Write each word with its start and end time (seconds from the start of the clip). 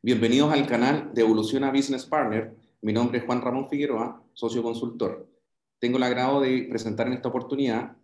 Bienvenidos 0.00 0.52
al 0.52 0.64
canal 0.68 1.12
de 1.12 1.22
Evoluciona 1.22 1.72
Business 1.72 2.06
Partner. 2.06 2.54
Mi 2.82 2.92
nombre 2.92 3.18
es 3.18 3.24
Juan 3.24 3.42
Ramón 3.42 3.68
Figueroa, 3.68 4.22
socio 4.32 4.62
consultor. 4.62 5.26
Tengo 5.80 5.96
el 5.96 6.04
agrado 6.04 6.40
de 6.40 6.68
presentar 6.70 7.08
en 7.08 7.14
esta 7.14 7.28
oportunidad 7.28 7.96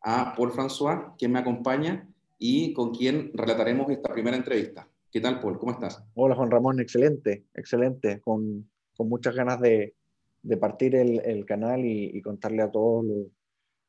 a 0.00 0.34
Paul 0.34 0.52
François, 0.52 1.14
quien 1.18 1.32
me 1.32 1.38
acompaña 1.38 2.08
y 2.38 2.72
con 2.72 2.94
quien 2.94 3.32
relataremos 3.34 3.90
esta 3.90 4.14
primera 4.14 4.34
entrevista. 4.34 4.88
¿Qué 5.12 5.20
tal, 5.20 5.38
Paul? 5.38 5.58
¿Cómo 5.58 5.72
estás? 5.72 6.02
Hola, 6.14 6.34
Juan 6.34 6.50
Ramón. 6.50 6.80
Excelente, 6.80 7.44
excelente. 7.52 8.18
Con, 8.22 8.70
con 8.96 9.06
muchas 9.10 9.34
ganas 9.34 9.60
de, 9.60 9.94
de 10.42 10.56
partir 10.56 10.94
el, 10.96 11.20
el 11.20 11.44
canal 11.44 11.84
y, 11.84 12.12
y, 12.14 12.22
contarle 12.22 12.62
a 12.62 12.70
todos 12.70 13.04
los, 13.04 13.26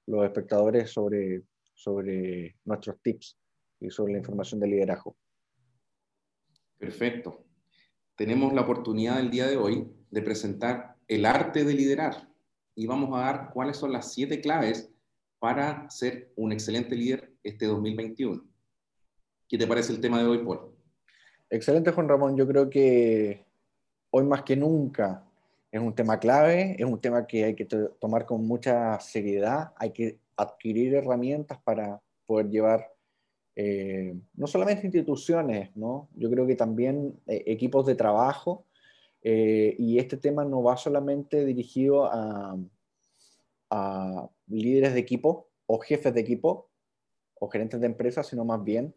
los 0.05 0.25
espectadores 0.25 0.91
sobre, 0.91 1.43
sobre 1.73 2.57
nuestros 2.65 2.99
tips 3.01 3.37
y 3.79 3.89
sobre 3.89 4.11
la 4.11 4.19
información 4.19 4.59
de 4.59 4.67
liderazgo. 4.67 5.15
Perfecto. 6.77 7.43
Tenemos 8.15 8.53
la 8.53 8.61
oportunidad 8.61 9.19
el 9.19 9.29
día 9.29 9.47
de 9.47 9.57
hoy 9.57 9.91
de 10.11 10.21
presentar 10.21 10.95
el 11.07 11.25
arte 11.25 11.63
de 11.63 11.73
liderar 11.73 12.29
y 12.75 12.85
vamos 12.85 13.17
a 13.17 13.23
dar 13.23 13.51
cuáles 13.53 13.77
son 13.77 13.91
las 13.91 14.13
siete 14.13 14.41
claves 14.41 14.89
para 15.39 15.89
ser 15.89 16.31
un 16.35 16.51
excelente 16.51 16.95
líder 16.95 17.33
este 17.43 17.65
2021. 17.65 18.43
¿Qué 19.47 19.57
te 19.57 19.67
parece 19.67 19.93
el 19.93 20.01
tema 20.01 20.19
de 20.19 20.25
hoy, 20.25 20.39
Paul? 20.39 20.71
Excelente, 21.49 21.91
Juan 21.91 22.09
Ramón. 22.09 22.35
Yo 22.35 22.47
creo 22.47 22.69
que 22.69 23.45
hoy 24.09 24.25
más 24.25 24.43
que 24.43 24.55
nunca 24.55 25.23
es 25.71 25.79
un 25.79 25.93
tema 25.93 26.19
clave, 26.19 26.75
es 26.77 26.85
un 26.85 26.99
tema 26.99 27.25
que 27.25 27.45
hay 27.45 27.55
que 27.55 27.65
tomar 27.65 28.25
con 28.25 28.45
mucha 28.45 28.99
seriedad, 28.99 29.73
hay 29.77 29.91
que 29.91 30.19
adquirir 30.35 30.95
herramientas 30.95 31.59
para 31.63 32.01
poder 32.25 32.49
llevar 32.49 32.96
eh, 33.59 34.13
no 34.35 34.45
solamente 34.45 34.85
instituciones, 34.85 35.75
¿no? 35.75 36.09
yo 36.13 36.29
creo 36.29 36.45
que 36.45 36.55
también 36.55 37.19
eh, 37.25 37.41
equipos 37.47 37.87
de 37.87 37.95
trabajo, 37.95 38.67
eh, 39.23 39.75
y 39.79 39.97
este 39.97 40.15
tema 40.15 40.45
no 40.45 40.61
va 40.61 40.77
solamente 40.77 41.43
dirigido 41.43 42.05
a, 42.05 42.55
a, 43.71 44.29
líderes 44.45 44.93
de 44.93 44.99
equipo 44.99 45.49
o 45.65 45.79
jefes 45.79 46.13
de 46.13 46.21
equipo 46.21 46.69
o 47.39 47.49
gerentes 47.49 47.81
de 47.81 47.87
empresas, 47.87 48.27
sino 48.27 48.45
más 48.45 48.63
bien 48.63 48.93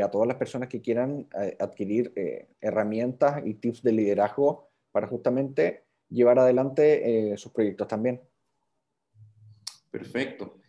a 0.00 0.08
todas 0.12 0.28
las 0.28 0.36
personas 0.36 0.68
que 0.68 0.80
quieran 0.80 1.26
adquirir 1.58 2.12
herramientas 2.60 3.42
y 3.44 3.54
tips 3.54 3.82
de 3.82 3.90
liderazgo 3.90 4.68
para 4.92 5.08
justamente 5.08 5.82
llevar 6.08 6.38
adelante 6.38 7.36
sus 7.36 7.50
proyectos 7.50 7.88
también. 7.88 8.20
Perfecto. 9.90 10.61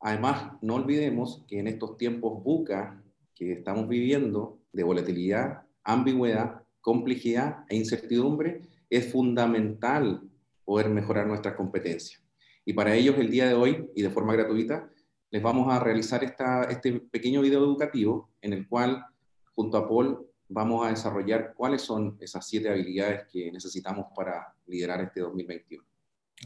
Además, 0.00 0.52
no 0.62 0.76
olvidemos 0.76 1.44
que 1.46 1.58
en 1.58 1.66
estos 1.66 1.96
tiempos 1.98 2.42
buca 2.42 3.02
que 3.34 3.52
estamos 3.52 3.88
viviendo 3.88 4.58
de 4.72 4.82
volatilidad, 4.82 5.62
ambigüedad, 5.84 6.62
complejidad 6.80 7.64
e 7.68 7.76
incertidumbre, 7.76 8.62
es 8.88 9.12
fundamental 9.12 10.22
poder 10.64 10.88
mejorar 10.88 11.26
nuestras 11.26 11.54
competencias. 11.54 12.22
Y 12.64 12.72
para 12.72 12.94
ellos, 12.94 13.16
el 13.18 13.30
día 13.30 13.46
de 13.46 13.54
hoy, 13.54 13.90
y 13.94 14.02
de 14.02 14.10
forma 14.10 14.32
gratuita, 14.32 14.88
les 15.30 15.42
vamos 15.42 15.72
a 15.72 15.78
realizar 15.78 16.24
esta, 16.24 16.64
este 16.64 17.00
pequeño 17.00 17.40
video 17.42 17.60
educativo 17.60 18.30
en 18.40 18.52
el 18.52 18.68
cual, 18.68 19.04
junto 19.52 19.76
a 19.76 19.88
Paul, 19.88 20.26
vamos 20.48 20.86
a 20.86 20.90
desarrollar 20.90 21.54
cuáles 21.54 21.82
son 21.82 22.16
esas 22.20 22.46
siete 22.46 22.68
habilidades 22.68 23.26
que 23.30 23.52
necesitamos 23.52 24.06
para 24.14 24.54
liderar 24.66 25.00
este 25.02 25.20
2021. 25.20 25.84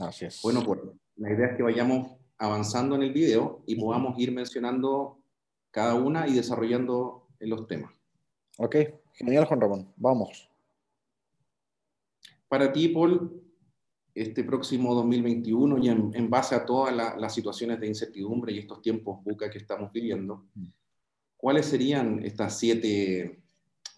Así 0.00 0.26
es. 0.26 0.40
Bueno, 0.42 0.62
pues 0.64 0.80
la 1.16 1.32
idea 1.32 1.46
es 1.48 1.56
que 1.56 1.62
vayamos 1.62 2.18
avanzando 2.38 2.96
en 2.96 3.02
el 3.02 3.12
video 3.12 3.62
y 3.66 3.76
podamos 3.76 4.18
ir 4.18 4.32
mencionando 4.32 5.18
cada 5.70 5.94
una 5.94 6.28
y 6.28 6.34
desarrollando 6.34 7.26
los 7.40 7.66
temas. 7.66 7.92
Ok, 8.58 8.76
genial 9.12 9.44
Juan 9.46 9.60
Ramón, 9.60 9.92
vamos. 9.96 10.48
Para 12.48 12.72
ti, 12.72 12.88
Paul, 12.88 13.42
este 14.14 14.44
próximo 14.44 14.94
2021 14.94 15.78
y 15.78 15.88
en, 15.88 16.30
base 16.30 16.54
a 16.54 16.64
todas 16.64 16.94
las 16.94 17.34
situaciones 17.34 17.80
de 17.80 17.88
incertidumbre 17.88 18.52
y 18.52 18.60
estos 18.60 18.80
tiempos 18.80 19.22
buca 19.24 19.50
que 19.50 19.58
estamos 19.58 19.90
viviendo, 19.92 20.46
¿cuáles 21.36 21.66
serían 21.66 22.24
estas 22.24 22.58
siete 22.58 23.40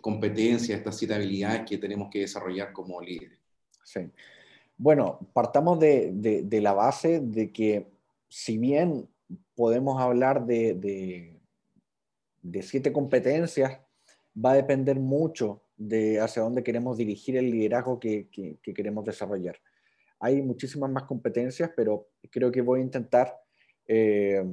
competencias, 0.00 0.78
estas 0.78 0.96
siete 0.96 1.14
habilidades 1.14 1.68
que 1.68 1.76
tenemos 1.76 2.08
que 2.10 2.20
desarrollar 2.20 2.72
como 2.72 3.00
líderes? 3.02 3.38
Sí. 3.84 4.00
Bueno, 4.78 5.18
partamos 5.34 5.78
de, 5.78 6.12
de 6.12 6.60
la 6.60 6.72
base 6.72 7.20
de 7.20 7.52
que 7.52 7.95
si 8.36 8.58
bien 8.58 9.08
podemos 9.54 9.98
hablar 9.98 10.44
de, 10.44 11.40
siete 12.60 12.92
competencias, 12.92 13.80
va 14.36 14.50
a 14.50 14.56
depender 14.56 15.00
mucho 15.00 15.62
de 15.78 16.20
hacia 16.20 16.42
dónde 16.42 16.62
queremos 16.62 16.98
dirigir 16.98 17.38
el 17.38 17.50
liderazgo 17.50 17.98
que, 17.98 18.28
queremos 18.62 19.06
desarrollar. 19.06 19.56
Hay 20.20 20.42
muchísimas 20.42 20.90
más 20.90 21.04
competencias, 21.04 21.70
pero 21.74 22.10
creo 22.30 22.52
que 22.52 22.60
voy 22.60 22.80
a 22.80 22.82
intentar 22.82 23.34
eh, 23.86 24.44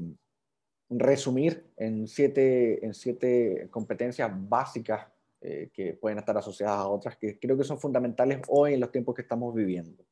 resumir 0.89 1.69
en 1.75 2.07
siete, 2.07 2.85
en 2.85 2.93
siete 2.93 3.67
competencias 3.69 4.31
básicas 4.33 5.07
eh, 5.41 5.71
que 5.73 5.93
pueden 5.95 6.19
estar 6.19 6.37
asociadas 6.37 6.77
a 6.77 6.87
otras 6.87 7.17
que 7.17 7.37
creo 7.37 7.57
que 7.57 7.65
son 7.65 7.81
fundamentales 7.81 8.39
hoy 8.47 8.75
en 8.75 8.79
los 8.79 8.93
tiempos 8.93 9.13
que 9.13 9.23
estamos 9.23 9.53
viviendo. 9.53 10.05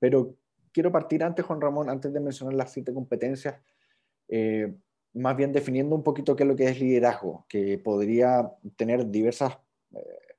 Pero 0.00 0.36
quiero 0.74 0.90
partir 0.90 1.22
antes, 1.22 1.46
Juan 1.46 1.60
Ramón, 1.60 1.88
antes 1.88 2.12
de 2.12 2.20
mencionar 2.20 2.54
las 2.54 2.72
siete 2.72 2.92
competencias, 2.92 3.54
eh, 4.28 4.74
más 5.14 5.36
bien 5.36 5.52
definiendo 5.52 5.94
un 5.94 6.02
poquito 6.02 6.34
qué 6.34 6.42
es 6.42 6.48
lo 6.48 6.56
que 6.56 6.68
es 6.68 6.80
liderazgo, 6.80 7.46
que 7.48 7.78
podría 7.78 8.52
tener 8.76 9.08
diversas 9.08 9.56
eh, 9.94 10.34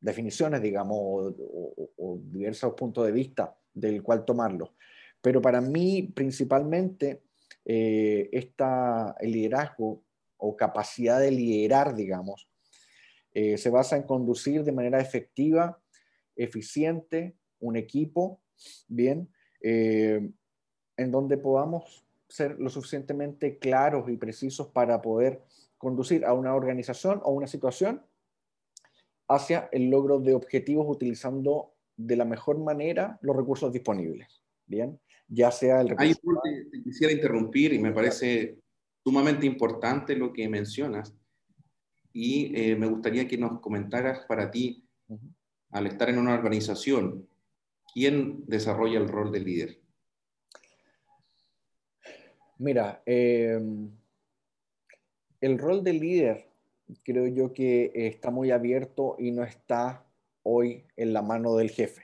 definiciones, 0.00 0.60
digamos, 0.60 0.98
o, 0.98 2.18
diversos 2.24 2.74
puntos 2.74 3.06
de 3.06 3.12
vista 3.12 3.56
del 3.72 4.02
cual 4.02 4.24
tomarlo. 4.24 4.74
Pero 5.22 5.40
para 5.40 5.60
mí, 5.60 6.10
principalmente, 6.14 7.22
eh, 7.64 8.28
el 8.32 9.30
liderazgo 9.30 10.02
o 10.38 10.56
capacidad 10.56 11.20
de 11.20 11.30
liderar, 11.30 11.94
digamos, 11.94 12.48
se 13.32 13.70
basa 13.70 13.96
en 13.96 14.02
conducir 14.02 14.64
de 14.64 14.72
manera 14.72 15.00
efectiva, 15.00 15.80
eficiente, 16.34 17.36
un 17.60 17.76
equipo, 17.76 18.40
bien, 18.88 19.28
eh, 19.60 20.30
en 20.96 21.10
donde 21.10 21.38
podamos 21.38 22.04
ser 22.28 22.58
lo 22.58 22.70
suficientemente 22.70 23.58
claros 23.58 24.08
y 24.08 24.16
precisos 24.16 24.68
para 24.68 25.02
poder 25.02 25.42
conducir 25.78 26.24
a 26.24 26.32
una 26.32 26.54
organización 26.54 27.20
o 27.24 27.32
una 27.32 27.46
situación 27.46 28.02
hacia 29.28 29.68
el 29.72 29.90
logro 29.90 30.20
de 30.20 30.34
objetivos 30.34 30.86
utilizando 30.88 31.72
de 31.96 32.16
la 32.16 32.24
mejor 32.24 32.58
manera 32.58 33.18
los 33.22 33.36
recursos 33.36 33.72
disponibles. 33.72 34.42
Bien, 34.66 34.98
ya 35.28 35.50
sea 35.50 35.80
el 35.80 35.94
Ahí 35.98 36.14
te, 36.14 36.82
quisiera 36.82 37.12
interrumpir 37.12 37.72
y 37.72 37.78
me 37.78 37.92
parece 37.92 38.58
sumamente 39.04 39.46
importante 39.46 40.16
lo 40.16 40.32
que 40.32 40.48
mencionas. 40.48 41.14
Y 42.12 42.52
eh, 42.54 42.76
me 42.76 42.86
gustaría 42.86 43.28
que 43.28 43.38
nos 43.38 43.60
comentaras 43.60 44.26
para 44.26 44.50
ti, 44.50 44.84
al 45.70 45.86
estar 45.86 46.10
en 46.10 46.18
una 46.18 46.34
organización, 46.34 47.28
¿quién 47.92 48.44
desarrolla 48.46 48.98
el 48.98 49.08
rol 49.08 49.32
de 49.32 49.40
líder? 49.40 49.80
Mira, 52.58 53.02
em, 53.06 53.90
el 55.40 55.58
rol 55.58 55.82
de 55.82 55.92
líder 55.94 56.46
creo 57.04 57.26
yo 57.26 57.52
que 57.52 57.90
está 57.94 58.30
muy 58.30 58.50
abierto 58.50 59.16
y 59.18 59.30
no 59.30 59.44
está 59.44 60.04
hoy 60.42 60.84
en 60.96 61.12
la 61.12 61.22
mano 61.22 61.56
del 61.56 61.70
jefe 61.70 62.02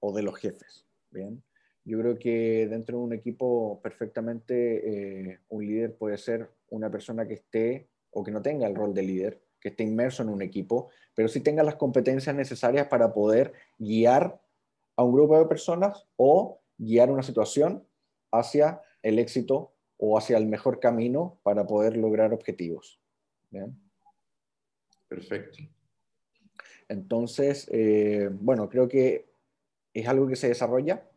o 0.00 0.12
de 0.14 0.22
los 0.22 0.36
jefes. 0.36 0.86
Bien, 1.10 1.42
yo 1.84 1.98
creo 1.98 2.18
que 2.18 2.66
dentro 2.68 2.98
de 2.98 3.04
un 3.04 3.12
equipo 3.12 3.80
perfectamente 3.82 5.32
eh, 5.32 5.40
un 5.48 5.66
líder 5.66 5.96
puede 5.96 6.16
ser 6.18 6.48
una 6.68 6.90
persona 6.90 7.26
que 7.26 7.34
esté 7.34 7.88
o 8.10 8.22
que 8.22 8.30
no 8.30 8.42
tenga 8.42 8.66
el 8.66 8.74
rol 8.74 8.94
de 8.94 9.02
líder, 9.02 9.42
que 9.60 9.68
esté 9.68 9.82
inmerso 9.82 10.22
en 10.22 10.30
un 10.30 10.42
equipo, 10.42 10.88
pero 11.14 11.28
sí 11.28 11.40
tenga 11.40 11.62
las 11.62 11.76
competencias 11.76 12.34
necesarias 12.34 12.86
para 12.86 13.12
poder 13.12 13.52
guiar 13.78 14.40
a 15.00 15.02
un 15.02 15.14
grupo 15.14 15.38
de 15.38 15.46
personas 15.46 16.06
o 16.16 16.60
guiar 16.76 17.10
una 17.10 17.22
situación 17.22 17.86
hacia 18.30 18.82
el 19.02 19.18
éxito 19.18 19.72
o 19.96 20.18
hacia 20.18 20.36
el 20.36 20.44
mejor 20.44 20.78
camino 20.78 21.40
para 21.42 21.66
poder 21.66 21.96
lograr 21.96 22.34
objetivos. 22.34 23.00
Perfecto. 25.08 25.58
Entonces, 26.86 27.66
eh, 27.72 28.28
bueno, 28.30 28.68
creo 28.68 28.88
que 28.88 29.24
es 29.94 30.06
algo 30.06 30.26
que 30.26 30.36
se 30.36 30.48
desarrolla, 30.48 31.08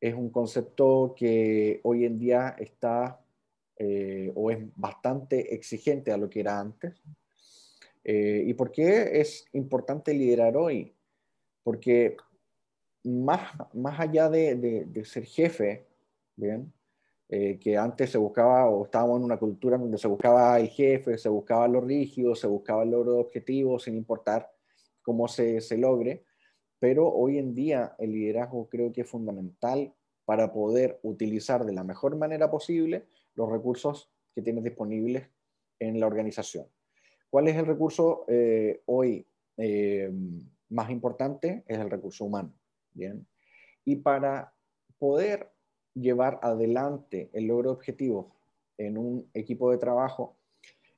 es 0.00 0.14
un 0.14 0.30
concepto 0.30 1.14
que 1.16 1.78
hoy 1.84 2.06
en 2.06 2.18
día 2.18 2.56
está 2.58 3.20
eh, 3.76 4.32
o 4.34 4.50
es 4.50 4.58
bastante 4.74 5.54
exigente 5.54 6.10
a 6.10 6.16
lo 6.16 6.28
que 6.28 6.40
era 6.40 6.58
antes. 6.58 7.00
Eh, 8.02 8.42
¿Y 8.44 8.54
por 8.54 8.72
qué 8.72 9.20
es 9.20 9.46
importante 9.52 10.12
liderar 10.12 10.56
hoy? 10.56 10.92
Porque 11.62 12.16
más, 13.04 13.52
más 13.74 14.00
allá 14.00 14.28
de, 14.28 14.56
de, 14.56 15.04
ser 15.04 15.24
jefe, 15.24 15.86
¿bien? 16.36 16.72
Eh, 17.28 17.58
que 17.58 17.76
antes 17.76 18.10
se 18.10 18.18
buscaba, 18.18 18.68
o 18.68 18.84
estábamos 18.84 19.18
en 19.18 19.24
una 19.24 19.38
cultura 19.38 19.78
donde 19.78 19.98
se 19.98 20.08
buscaba 20.08 20.58
el 20.58 20.68
jefe, 20.68 21.16
se 21.18 21.28
buscaba 21.28 21.68
lo 21.68 21.80
rígido, 21.80 22.34
se 22.34 22.46
buscaba 22.46 22.82
el 22.82 22.90
logro 22.90 23.12
de 23.12 23.20
objetivos, 23.20 23.84
sin 23.84 23.96
importar 23.96 24.50
cómo 25.02 25.28
se, 25.28 25.60
se 25.60 25.76
logre, 25.78 26.24
pero 26.78 27.08
hoy 27.08 27.38
en 27.38 27.54
día 27.54 27.94
el 27.98 28.12
liderazgo 28.12 28.68
creo 28.68 28.92
que 28.92 29.02
es 29.02 29.08
fundamental 29.08 29.94
para 30.24 30.52
poder 30.52 30.98
utilizar 31.02 31.64
de 31.64 31.72
la 31.72 31.84
mejor 31.84 32.16
manera 32.16 32.50
posible 32.50 33.06
los 33.34 33.50
recursos 33.50 34.10
que 34.34 34.42
tienes 34.42 34.64
disponibles 34.64 35.28
en 35.78 36.00
la 36.00 36.06
organización. 36.06 36.66
¿Cuál 37.30 37.48
es 37.48 37.56
el 37.56 37.66
recurso 37.66 38.24
eh, 38.28 38.82
hoy 38.86 39.26
eh, 39.56 40.10
más 40.68 40.90
importante? 40.90 41.64
Es 41.66 41.78
el 41.78 41.90
recurso 41.90 42.24
humano. 42.24 42.54
Bien. 42.94 43.26
Y 43.84 43.96
para 43.96 44.54
poder 44.98 45.50
llevar 45.94 46.38
adelante 46.42 47.30
el 47.32 47.46
logro 47.46 47.70
de 47.70 47.76
objetivos 47.76 48.26
en 48.78 48.96
un 48.98 49.28
equipo 49.34 49.70
de 49.70 49.78
trabajo, 49.78 50.36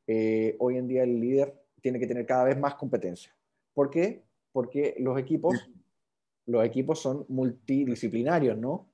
eh, 0.06 0.56
hoy 0.60 0.76
en 0.76 0.86
día 0.86 1.02
el 1.02 1.20
líder 1.20 1.54
tiene 1.80 1.98
que 1.98 2.06
tener 2.06 2.24
cada 2.26 2.44
vez 2.44 2.58
más 2.58 2.74
competencia. 2.74 3.34
¿Por 3.74 3.90
qué? 3.90 4.22
Porque 4.52 4.94
los 4.98 5.18
equipos, 5.18 5.68
los 6.46 6.64
equipos 6.64 7.00
son 7.00 7.26
multidisciplinarios, 7.28 8.56
¿no? 8.56 8.88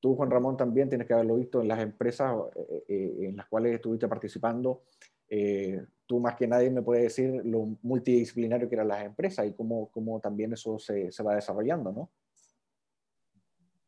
Tú, 0.00 0.16
Juan 0.16 0.30
Ramón, 0.30 0.56
también 0.56 0.88
tienes 0.88 1.06
que 1.06 1.12
haberlo 1.12 1.36
visto 1.36 1.60
en 1.60 1.68
las 1.68 1.80
empresas 1.80 2.34
en 2.88 3.36
las 3.36 3.46
cuales 3.46 3.74
estuviste 3.74 4.08
participando 4.08 4.82
eh, 5.32 5.86
tú 6.06 6.18
más 6.18 6.34
que 6.34 6.48
nadie 6.48 6.70
me 6.70 6.82
puedes 6.82 7.04
decir 7.04 7.40
lo 7.44 7.78
multidisciplinario 7.82 8.68
que 8.68 8.74
eran 8.74 8.88
las 8.88 9.04
empresas 9.04 9.46
y 9.46 9.52
cómo, 9.52 9.88
cómo 9.92 10.18
también 10.18 10.52
eso 10.52 10.76
se, 10.80 11.12
se, 11.12 11.22
va 11.22 11.36
desarrollando, 11.36 11.92
¿no? 11.92 12.10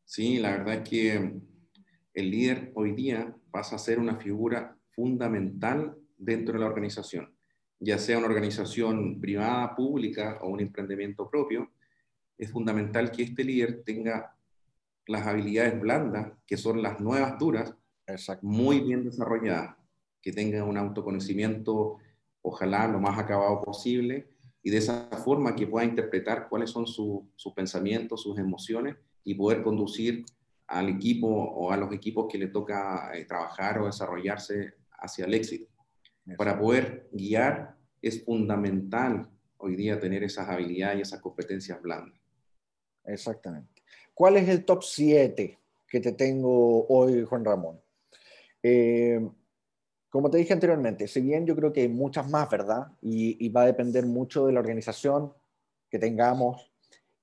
Sí, 0.05 0.39
la 0.39 0.51
verdad 0.51 0.75
es 0.75 0.89
que 0.89 1.41
el 2.13 2.31
líder 2.31 2.71
hoy 2.75 2.91
día 2.91 3.35
pasa 3.51 3.75
a 3.75 3.79
ser 3.79 3.99
una 3.99 4.17
figura 4.17 4.77
fundamental 4.91 5.97
dentro 6.17 6.53
de 6.53 6.59
la 6.59 6.67
organización, 6.67 7.33
ya 7.79 7.97
sea 7.97 8.17
una 8.17 8.27
organización 8.27 9.19
privada, 9.19 9.75
pública 9.75 10.39
o 10.41 10.49
un 10.49 10.59
emprendimiento 10.59 11.29
propio, 11.29 11.71
es 12.37 12.51
fundamental 12.51 13.11
que 13.11 13.23
este 13.23 13.43
líder 13.43 13.83
tenga 13.83 14.35
las 15.07 15.27
habilidades 15.27 15.79
blandas, 15.79 16.33
que 16.45 16.57
son 16.57 16.81
las 16.81 16.99
nuevas 16.99 17.37
duras, 17.39 17.75
muy 18.41 18.81
bien 18.81 19.03
desarrolladas 19.03 19.75
que 20.21 20.31
tenga 20.31 20.63
un 20.63 20.77
autoconocimiento, 20.77 21.97
ojalá 22.41 22.87
lo 22.87 22.99
más 22.99 23.19
acabado 23.19 23.61
posible, 23.61 24.29
y 24.61 24.69
de 24.69 24.77
esa 24.77 25.09
forma 25.23 25.55
que 25.55 25.67
pueda 25.67 25.85
interpretar 25.85 26.47
cuáles 26.47 26.69
son 26.69 26.87
sus 26.87 27.53
pensamientos, 27.53 28.21
sus 28.23 28.37
emociones, 28.39 28.95
y 29.23 29.35
poder 29.35 29.61
conducir 29.63 30.25
al 30.67 30.89
equipo 30.89 31.27
o 31.27 31.71
a 31.71 31.77
los 31.77 31.91
equipos 31.93 32.27
que 32.29 32.37
le 32.37 32.47
toca 32.47 33.11
eh, 33.13 33.25
trabajar 33.25 33.79
o 33.79 33.85
desarrollarse 33.85 34.73
hacia 34.99 35.25
el 35.25 35.33
éxito. 35.33 35.67
Para 36.37 36.57
poder 36.57 37.09
guiar 37.11 37.75
es 38.01 38.23
fundamental 38.23 39.29
hoy 39.57 39.75
día 39.75 39.99
tener 39.99 40.23
esas 40.23 40.47
habilidades 40.47 40.99
y 40.99 41.01
esas 41.01 41.21
competencias 41.21 41.81
blandas. 41.81 42.19
Exactamente. 43.05 43.81
¿Cuál 44.13 44.37
es 44.37 44.47
el 44.47 44.63
top 44.65 44.83
7 44.83 45.59
que 45.87 45.99
te 45.99 46.11
tengo 46.13 46.85
hoy, 46.87 47.23
Juan 47.23 47.45
Ramón? 47.45 47.81
Eh, 48.61 49.19
como 50.09 50.29
te 50.29 50.37
dije 50.37 50.53
anteriormente, 50.53 51.07
si 51.07 51.21
bien 51.21 51.45
yo 51.45 51.55
creo 51.55 51.73
que 51.73 51.81
hay 51.81 51.87
muchas 51.87 52.29
más, 52.29 52.49
¿verdad? 52.49 52.91
Y, 53.01 53.49
va 53.49 53.63
a 53.63 53.65
depender 53.65 54.05
mucho 54.05 54.45
de 54.45 54.53
la 54.53 54.59
organización 54.59 55.33
que 55.89 55.97
tengamos 55.97 56.71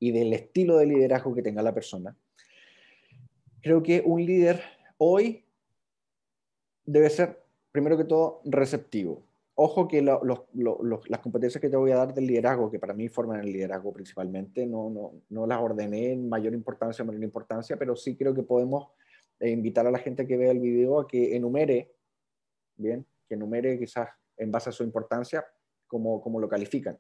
y 0.01 0.11
del 0.11 0.33
estilo 0.33 0.79
de 0.79 0.87
liderazgo 0.87 1.35
que 1.35 1.43
tenga 1.43 1.63
la 1.63 1.75
persona. 1.75 2.17
Creo 3.63 3.83
que 3.83 4.03
un 4.05 4.25
líder 4.25 4.61
hoy 4.99 5.45
debe 6.85 7.11
ser, 7.11 7.43
primero 7.71 7.97
que 7.97 8.05
todo, 8.05 8.41
receptivo. 8.45 9.23
Ojo 9.55 9.87
que 9.87 10.01
las 10.01 11.21
competencias 11.23 11.61
que 11.61 11.69
te 11.69 11.77
voy 11.77 11.91
a 11.91 11.97
dar 11.97 12.15
del 12.15 12.27
liderazgo, 12.27 12.71
que 12.71 12.79
para 12.79 12.95
mí 12.95 13.09
forman 13.09 13.41
el 13.41 13.53
liderazgo 13.53 13.93
principalmente, 13.93 14.67
no, 14.67 14.89
no, 14.89 15.13
no 15.29 15.47
las 15.47 15.61
ordené 15.61 16.13
en 16.13 16.31
mayor 16.31 16.55
importancia 16.55 17.03
o 17.03 17.07
menor 17.07 17.23
importancia, 17.23 17.77
pero 17.77 17.95
sí 17.95 18.17
creo 18.17 18.35
que 18.35 18.43
podemos 18.43 18.89
eh, 19.39 19.51
invitar 19.51 19.87
a 19.87 19.91
la 19.91 19.99
gente 19.99 20.27
que 20.27 20.39
vea 20.39 20.51
el 20.51 20.61
video 20.61 20.99
a 20.99 21.07
que 21.07 21.37
enumere 21.37 21.93
bien, 22.77 23.05
que 23.29 23.35
enumere 23.35 23.79
quizás 23.79 24.09
en 24.39 24.51
base 24.51 24.71
a 24.71 24.73
su 24.73 24.83
importancia 24.83 25.45
cómo, 25.87 26.23
cómo 26.23 26.41
lo 26.41 26.49
califican. 26.49 26.99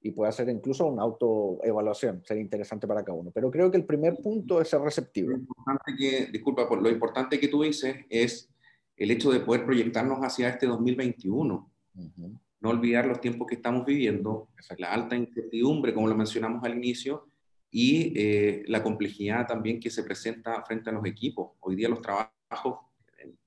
Y 0.00 0.12
puede 0.12 0.28
hacer 0.28 0.48
incluso 0.48 0.86
una 0.86 1.02
autoevaluación, 1.02 2.22
sería 2.24 2.42
interesante 2.42 2.86
para 2.86 3.04
cada 3.04 3.18
uno. 3.18 3.30
Pero 3.32 3.50
creo 3.50 3.70
que 3.70 3.76
el 3.76 3.84
primer 3.84 4.16
punto 4.16 4.60
es 4.60 4.68
ser 4.68 4.80
receptivo. 4.80 5.30
Lo 5.30 5.38
importante 5.38 5.94
que, 5.98 6.26
disculpa, 6.26 6.68
lo 6.70 6.88
importante 6.88 7.40
que 7.40 7.48
tú 7.48 7.62
dices 7.62 7.96
es 8.08 8.48
el 8.96 9.10
hecho 9.10 9.30
de 9.32 9.40
poder 9.40 9.64
proyectarnos 9.64 10.18
hacia 10.20 10.48
este 10.48 10.66
2021. 10.66 11.70
No 12.60 12.70
olvidar 12.70 13.06
los 13.06 13.20
tiempos 13.20 13.46
que 13.48 13.56
estamos 13.56 13.84
viviendo, 13.84 14.48
la 14.78 14.92
alta 14.92 15.16
incertidumbre, 15.16 15.94
como 15.94 16.08
lo 16.08 16.14
mencionamos 16.14 16.62
al 16.64 16.76
inicio, 16.76 17.26
y 17.70 18.12
eh, 18.16 18.62
la 18.66 18.82
complejidad 18.82 19.46
también 19.46 19.78
que 19.78 19.90
se 19.90 20.02
presenta 20.02 20.62
frente 20.64 20.90
a 20.90 20.92
los 20.92 21.04
equipos. 21.04 21.52
Hoy 21.60 21.76
día 21.76 21.88
los 21.88 22.00
trabajos 22.00 22.32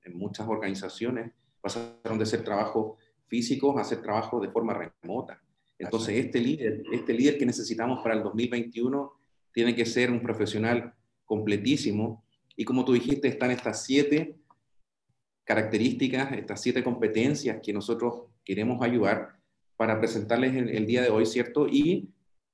en 0.04 0.16
muchas 0.16 0.46
organizaciones 0.46 1.32
pasaron 1.60 2.18
de 2.18 2.26
ser 2.26 2.44
trabajos 2.44 2.98
físicos 3.26 3.80
a 3.80 3.84
ser 3.84 4.02
trabajos 4.02 4.42
de 4.42 4.50
forma 4.50 4.74
remota. 4.74 5.40
Entonces, 5.78 6.24
este 6.24 6.40
líder, 6.40 6.82
este 6.92 7.12
líder 7.12 7.38
que 7.38 7.46
necesitamos 7.46 8.02
para 8.02 8.14
el 8.14 8.22
2021 8.22 9.12
tiene 9.52 9.74
que 9.74 9.84
ser 9.84 10.10
un 10.10 10.22
profesional 10.22 10.94
completísimo. 11.24 12.24
Y 12.56 12.64
como 12.64 12.84
tú 12.84 12.92
dijiste, 12.92 13.28
están 13.28 13.50
estas 13.50 13.84
siete 13.84 14.36
características, 15.44 16.32
estas 16.32 16.60
siete 16.60 16.84
competencias 16.84 17.60
que 17.62 17.72
nosotros 17.72 18.26
queremos 18.44 18.82
ayudar 18.82 19.36
para 19.76 19.98
presentarles 19.98 20.54
el, 20.54 20.68
el 20.68 20.86
día 20.86 21.02
de 21.02 21.10
hoy, 21.10 21.26
¿cierto? 21.26 21.66
Y 21.68 22.10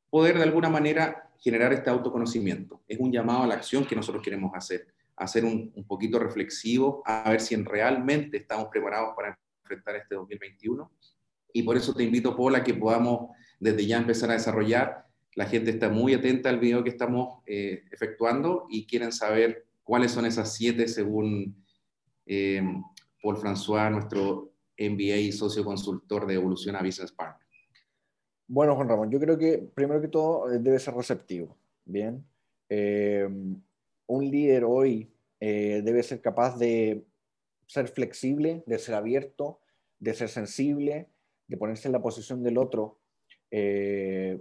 poder 0.08 0.36
de 0.38 0.44
alguna 0.44 0.70
manera 0.70 1.30
generar 1.38 1.72
este 1.72 1.90
autoconocimiento. 1.90 2.82
Es 2.88 2.98
un 2.98 3.12
llamado 3.12 3.42
a 3.42 3.46
la 3.46 3.54
acción 3.54 3.84
que 3.84 3.94
nosotros 3.94 4.22
queremos 4.22 4.52
hacer 4.54 4.86
hacer 5.18 5.44
un, 5.44 5.72
un, 5.74 5.84
poquito 5.84 6.18
reflexivo, 6.18 7.02
a 7.04 7.30
ver 7.30 7.40
si 7.40 7.56
realmente 7.56 8.38
estamos 8.38 8.68
preparados 8.68 9.14
para 9.16 9.38
enfrentar 9.62 9.96
este 9.96 10.14
2021. 10.14 10.90
Y 11.52 11.62
por 11.62 11.76
eso 11.76 11.94
te 11.94 12.04
invito, 12.04 12.36
Paula, 12.36 12.62
que 12.62 12.74
podamos 12.74 13.30
desde 13.58 13.86
ya 13.86 13.98
empezar 13.98 14.30
a 14.30 14.34
desarrollar. 14.34 15.06
La 15.34 15.46
gente 15.46 15.70
está 15.70 15.88
muy 15.88 16.14
atenta 16.14 16.48
al 16.48 16.58
video 16.58 16.82
que 16.82 16.90
estamos 16.90 17.42
eh, 17.46 17.84
efectuando 17.90 18.66
y 18.68 18.86
quieren 18.86 19.12
saber 19.12 19.66
cuáles 19.82 20.12
son 20.12 20.26
esas 20.26 20.54
siete 20.54 20.88
según 20.88 21.64
eh, 22.26 22.62
Paul 23.22 23.36
François, 23.36 23.90
nuestro 23.90 24.52
MBA 24.78 25.16
y 25.16 25.32
socio 25.32 25.64
consultor 25.64 26.26
de 26.26 26.34
Evolución 26.34 26.76
a 26.76 26.82
Business 26.82 27.12
Partner. 27.12 27.46
Bueno, 28.46 28.74
Juan 28.76 28.88
Ramón, 28.88 29.10
yo 29.10 29.20
creo 29.20 29.36
que 29.36 29.58
primero 29.58 30.00
que 30.00 30.08
todo 30.08 30.50
eh, 30.50 30.58
debe 30.58 30.78
ser 30.78 30.94
receptivo. 30.94 31.56
Bien. 31.84 32.24
Eh, 32.70 33.28
un 34.06 34.30
líder 34.30 34.64
hoy 34.64 35.12
eh, 35.40 35.82
debe 35.84 36.02
ser 36.02 36.20
capaz 36.20 36.58
de 36.58 37.04
ser 37.66 37.88
flexible, 37.88 38.62
de 38.66 38.78
ser 38.78 38.94
abierto, 38.94 39.60
de 39.98 40.14
ser 40.14 40.28
sensible, 40.30 41.08
de 41.48 41.56
ponerse 41.56 41.88
en 41.88 41.92
la 41.92 42.02
posición 42.02 42.42
del 42.42 42.58
otro. 42.58 42.98
Eh, 43.50 44.40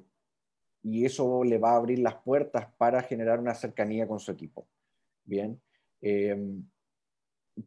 y 0.83 1.05
eso 1.05 1.43
le 1.43 1.57
va 1.57 1.71
a 1.71 1.77
abrir 1.77 1.99
las 1.99 2.15
puertas 2.15 2.67
para 2.77 3.01
generar 3.01 3.39
una 3.39 3.55
cercanía 3.55 4.07
con 4.07 4.19
su 4.19 4.31
equipo. 4.31 4.67
Bien. 5.23 5.59
Em, 6.01 6.63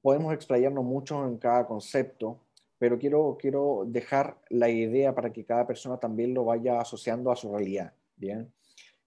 podemos 0.00 0.32
explayarnos 0.32 0.85
mucho 0.85 1.26
en 1.26 1.38
cada 1.38 1.66
concepto, 1.66 2.40
pero 2.78 2.99
quiero, 2.99 3.37
quiero 3.38 3.85
dejar 3.87 4.40
la 4.49 4.68
idea 4.70 5.14
para 5.14 5.32
que 5.32 5.44
cada 5.44 5.66
persona 5.66 5.99
también 5.99 6.32
lo 6.32 6.44
vaya 6.44 6.80
asociando 6.80 7.30
a 7.30 7.37
su 7.37 7.52
realidad. 7.52 7.92
Bien. 8.16 8.50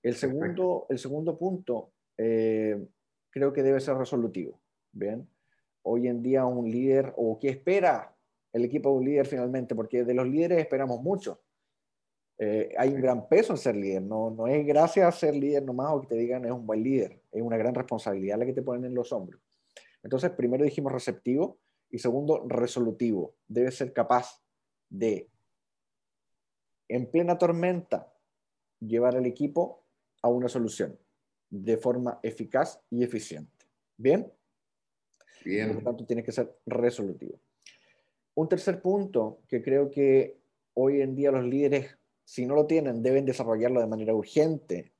El 0.01 0.15
segundo, 0.15 0.85
el 0.89 0.99
segundo 0.99 1.37
punto 1.37 1.91
eh, 2.17 2.85
creo 3.29 3.53
que 3.53 3.63
debe 3.63 3.79
ser 3.79 3.95
resolutivo. 3.95 4.59
Bien, 4.91 5.27
hoy 5.81 6.07
en 6.07 6.21
día 6.21 6.45
un 6.45 6.69
líder, 6.69 7.13
o 7.15 7.39
qué 7.39 7.49
espera 7.49 8.12
el 8.53 8.65
equipo 8.65 8.89
de 8.89 8.95
un 8.95 9.05
líder 9.05 9.25
finalmente, 9.25 9.75
porque 9.75 10.03
de 10.03 10.13
los 10.13 10.27
líderes 10.27 10.59
esperamos 10.59 11.01
mucho. 11.01 11.41
Eh, 12.37 12.73
hay 12.77 12.89
un 12.89 13.01
gran 13.01 13.27
peso 13.27 13.53
en 13.53 13.57
ser 13.57 13.75
líder, 13.75 14.01
no, 14.01 14.31
no 14.31 14.47
es 14.47 14.65
gracias 14.65 15.07
a 15.07 15.11
ser 15.11 15.35
líder 15.35 15.63
nomás 15.63 15.91
o 15.91 16.01
que 16.01 16.07
te 16.07 16.15
digan 16.15 16.45
es 16.45 16.51
un 16.51 16.65
buen 16.65 16.81
líder, 16.81 17.21
es 17.31 17.41
una 17.41 17.57
gran 17.57 17.75
responsabilidad 17.75 18.39
la 18.39 18.45
que 18.45 18.53
te 18.53 18.63
ponen 18.63 18.85
en 18.85 18.95
los 18.95 19.11
hombros. 19.11 19.41
Entonces, 20.01 20.31
primero 20.31 20.63
dijimos 20.63 20.91
receptivo 20.91 21.59
y 21.89 21.99
segundo, 21.99 22.45
resolutivo. 22.47 23.35
Debe 23.47 23.71
ser 23.71 23.93
capaz 23.93 24.41
de, 24.89 25.29
en 26.89 27.09
plena 27.09 27.37
tormenta, 27.37 28.11
llevar 28.79 29.15
al 29.15 29.25
equipo 29.25 29.85
a 30.21 30.27
una 30.27 30.49
solución 30.49 30.97
de 31.49 31.77
forma 31.77 32.19
eficaz 32.23 32.81
y 32.89 33.03
eficiente. 33.03 33.65
¿Bien? 33.95 34.31
Bien. 35.45 35.67
Por 35.67 35.77
lo 35.77 35.83
tanto, 35.83 36.05
tiene 36.05 36.23
que 36.23 36.31
ser 36.31 36.57
resolutivo. 36.65 37.39
Un 38.35 38.49
tercer 38.49 38.81
punto 38.81 39.41
que 39.47 39.61
creo 39.61 39.91
que 39.91 40.39
hoy 40.73 41.01
en 41.01 41.15
día 41.15 41.31
los 41.31 41.45
líderes, 41.45 41.97
si 42.25 42.45
no 42.45 42.55
lo 42.55 42.65
tienen, 42.65 43.03
deben 43.03 43.25
desarrollarlo 43.25 43.79
de 43.79 43.87
manera 43.87 44.13
urgente, 44.13 44.93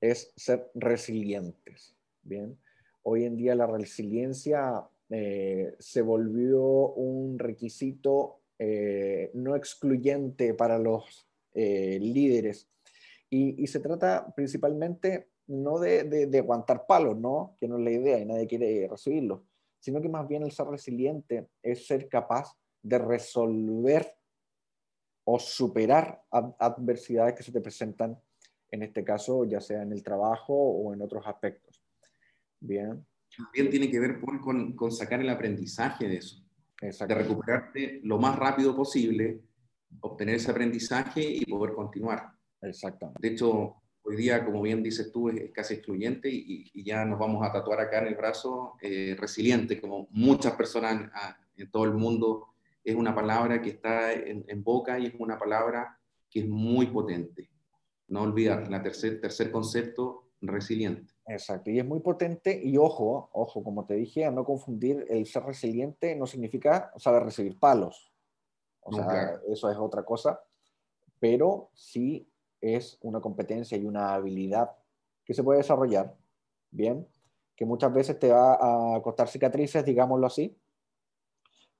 es 0.00 0.32
ser 0.36 0.70
resilientes. 0.74 1.94
Bien. 2.22 2.58
Hoy 3.02 3.24
en 3.24 3.36
día 3.36 3.54
la 3.54 3.66
resiliencia 3.66 4.86
eh, 5.10 5.74
se 5.78 6.02
volvió 6.02 6.62
un 6.62 7.38
requisito 7.38 8.40
eh, 8.58 9.30
no 9.34 9.56
excluyente 9.56 10.52
para 10.52 10.78
los 10.78 11.26
eh, 11.54 11.98
líderes 12.00 12.68
Y, 13.30 13.66
se 13.66 13.80
trata 13.80 14.34
principalmente 14.34 15.28
no 15.46 15.78
de, 15.78 16.04
de, 16.04 16.38
aguantar 16.38 16.84
palos, 16.86 17.16
¿no? 17.16 17.54
que 17.58 17.68
no 17.68 17.78
es 17.78 17.84
la 17.84 17.90
idea 17.90 18.18
y 18.18 18.26
nadie 18.26 18.46
quiere 18.46 18.88
recibirlo, 18.88 19.44
sino 19.78 20.00
que 20.00 20.08
más 20.08 20.26
bien 20.28 20.42
el 20.42 20.52
ser 20.52 20.66
resiliente 20.66 21.48
es 21.62 21.86
ser 21.86 22.08
capaz 22.08 22.52
de 22.82 22.98
resolver 22.98 24.06
o 25.24 25.38
superar 25.38 26.22
adversidades 26.30 27.34
que 27.34 27.42
se 27.42 27.52
te 27.52 27.60
presentan, 27.60 28.18
en 28.70 28.82
este 28.82 29.04
caso, 29.04 29.44
ya 29.44 29.60
sea 29.60 29.82
en 29.82 29.92
el 29.92 30.02
trabajo 30.02 30.54
o 30.54 30.94
en 30.94 31.02
otros 31.02 31.26
aspectos. 31.26 31.82
Bien. 32.60 33.06
También 33.36 33.70
tiene 33.70 33.90
que 33.90 34.00
ver 34.00 34.20
con, 34.20 34.74
con 34.74 34.90
sacar 34.90 35.20
el 35.20 35.28
aprendizaje 35.28 36.08
de 36.08 36.16
eso, 36.16 36.42
de 36.80 37.14
recuperarte 37.14 38.00
lo 38.04 38.18
más 38.18 38.38
rápido 38.38 38.74
posible, 38.74 39.42
obtener 40.00 40.36
ese 40.36 40.50
aprendizaje 40.50 41.22
y 41.22 41.44
poder 41.44 41.74
continuar. 41.74 42.32
Exactamente. 42.62 43.20
De 43.20 43.34
hecho, 43.34 43.76
hoy 44.08 44.16
día, 44.16 44.44
como 44.44 44.62
bien 44.62 44.82
dices 44.82 45.12
tú, 45.12 45.28
es, 45.28 45.50
casi 45.52 45.74
excluyente 45.74 46.28
y, 46.30 46.82
ya 46.82 47.04
nos 47.04 47.18
vamos 47.18 47.46
a 47.46 47.52
tatuar 47.52 47.80
acá 47.80 47.98
en 47.98 48.08
el 48.08 48.14
brazo 48.14 48.76
eh, 48.80 49.14
resiliente, 49.18 49.80
como 49.80 50.08
muchas 50.10 50.54
personas 50.54 51.10
en, 51.56 51.70
todo 51.70 51.84
el 51.84 51.92
mundo. 51.92 52.48
Es 52.82 52.94
una 52.94 53.14
palabra 53.14 53.60
que 53.60 53.70
está 53.70 54.12
en, 54.12 54.64
boca 54.64 54.98
y 54.98 55.06
es 55.06 55.14
una 55.18 55.38
palabra 55.38 55.98
que 56.30 56.40
es 56.40 56.48
muy 56.48 56.86
potente. 56.86 57.50
No 58.08 58.22
olvidar, 58.22 58.70
la 58.70 58.82
tercer, 58.82 59.20
tercer 59.20 59.50
concepto, 59.50 60.30
resiliente. 60.40 61.12
Exacto, 61.26 61.70
y 61.70 61.78
es 61.78 61.84
muy 61.84 62.00
potente 62.00 62.58
y 62.62 62.78
ojo, 62.78 63.28
ojo, 63.32 63.62
como 63.62 63.84
te 63.84 63.94
dije, 63.94 64.24
a 64.24 64.30
no 64.30 64.44
confundir, 64.44 65.04
el 65.10 65.26
ser 65.26 65.42
resiliente 65.42 66.16
no 66.16 66.26
significa 66.26 66.90
saber 66.96 67.24
recibir 67.24 67.58
palos. 67.58 68.10
O 68.80 68.92
sea, 68.94 69.38
eso 69.46 69.70
es 69.70 69.76
otra 69.76 70.02
cosa, 70.02 70.40
pero 71.20 71.70
sí 71.74 72.26
es 72.60 72.98
una 73.02 73.20
competencia 73.20 73.76
y 73.76 73.86
una 73.86 74.14
habilidad 74.14 74.70
que 75.24 75.34
se 75.34 75.42
puede 75.42 75.58
desarrollar, 75.58 76.14
bien, 76.70 77.06
que 77.54 77.64
muchas 77.64 77.92
veces 77.92 78.18
te 78.18 78.30
va 78.30 78.94
a 78.94 79.02
costar 79.02 79.28
cicatrices, 79.28 79.84
digámoslo 79.84 80.26
así, 80.26 80.56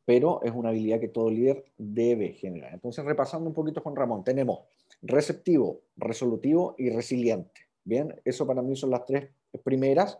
pero 0.04 0.42
es 0.42 0.52
una 0.52 0.70
habilidad 0.70 1.00
que 1.00 1.08
todo 1.08 1.30
líder 1.30 1.64
debe 1.76 2.32
generar. 2.32 2.72
Entonces, 2.72 3.04
repasando 3.04 3.48
un 3.48 3.54
poquito 3.54 3.82
con 3.82 3.94
Ramón, 3.94 4.24
tenemos 4.24 4.60
receptivo, 5.02 5.82
resolutivo 5.96 6.74
y 6.78 6.90
resiliente. 6.90 7.60
Bien, 7.84 8.18
eso 8.24 8.46
para 8.46 8.62
mí 8.62 8.74
son 8.74 8.90
las 8.90 9.04
tres 9.04 9.30
primeras. 9.62 10.18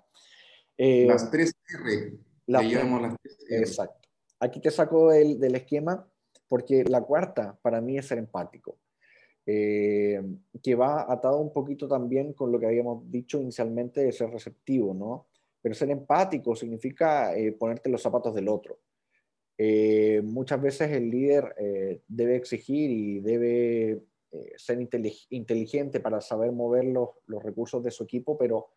Eh, 0.77 1.07
las 1.07 1.31
tres 1.31 1.55
R. 1.83 2.19
Las 2.47 2.65
las 2.65 3.17
tres 3.21 3.47
Exacto. 3.49 4.09
Aquí 4.41 4.61
te 4.61 4.71
saco 4.71 5.11
del, 5.11 5.41
del 5.41 5.55
esquema 5.57 6.07
porque 6.49 6.85
la 6.85 7.03
cuarta 7.03 7.59
para 7.63 7.81
mí 7.81 7.99
es 7.99 8.07
ser 8.07 8.19
empático. 8.19 8.77
Eh, 9.51 10.23
que 10.63 10.75
va 10.75 11.11
atado 11.11 11.39
un 11.39 11.55
poquito 11.55 11.89
también 11.89 12.35
con 12.35 12.53
lo 12.53 12.61
que 12.61 12.67
habíamos 12.67 13.11
dicho 13.11 13.41
inicialmente 13.41 14.05
de 14.05 14.13
ser 14.13 14.29
receptivo, 14.29 14.93
¿no? 14.93 15.29
Pero 15.63 15.75
ser 15.75 15.91
empático 15.91 16.55
significa 16.55 17.35
eh, 17.35 17.53
ponerte 17.53 17.89
los 17.89 18.03
zapatos 18.03 18.35
del 18.35 18.47
otro. 18.47 18.79
Eh, 19.57 20.21
muchas 20.23 20.61
veces 20.61 20.93
el 20.93 21.09
líder 21.09 21.55
debe 22.07 22.37
exigir 22.37 22.91
y 22.91 23.21
debe 23.21 24.03
ser 24.57 24.87
inteligente 25.31 26.01
para 26.01 26.21
saber 26.21 26.53
mover 26.53 26.85
los, 26.85 27.09
los, 27.25 27.43
recursos 27.43 27.83
de 27.83 27.91
su 27.91 28.05
equipo, 28.05 28.37
pero 28.37 28.69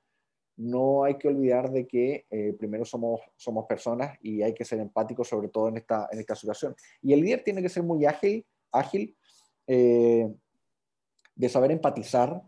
no 0.55 1.03
hay 1.03 1.17
que 1.17 1.27
olvidar 1.27 1.69
de 1.69 1.85
que 1.85 2.25
primero 2.57 2.85
somos, 2.85 3.19
somos 3.35 3.65
personas 3.65 4.17
y 4.21 4.41
hay 4.41 4.53
que 4.53 4.63
ser 4.63 4.79
empáticos 4.79 5.27
sobre 5.27 5.49
todo 5.49 5.67
en 5.67 5.77
esta, 5.77 6.07
en 6.13 6.19
esta 6.19 6.35
situación. 6.35 6.73
Y 7.01 7.11
el 7.11 7.19
líder 7.19 7.43
tiene 7.43 7.61
que 7.61 7.67
ser 7.67 7.83
muy 7.83 8.05
ágil, 8.05 8.45
ágil 8.71 9.17
de 11.41 11.49
saber 11.49 11.71
empatizar 11.71 12.43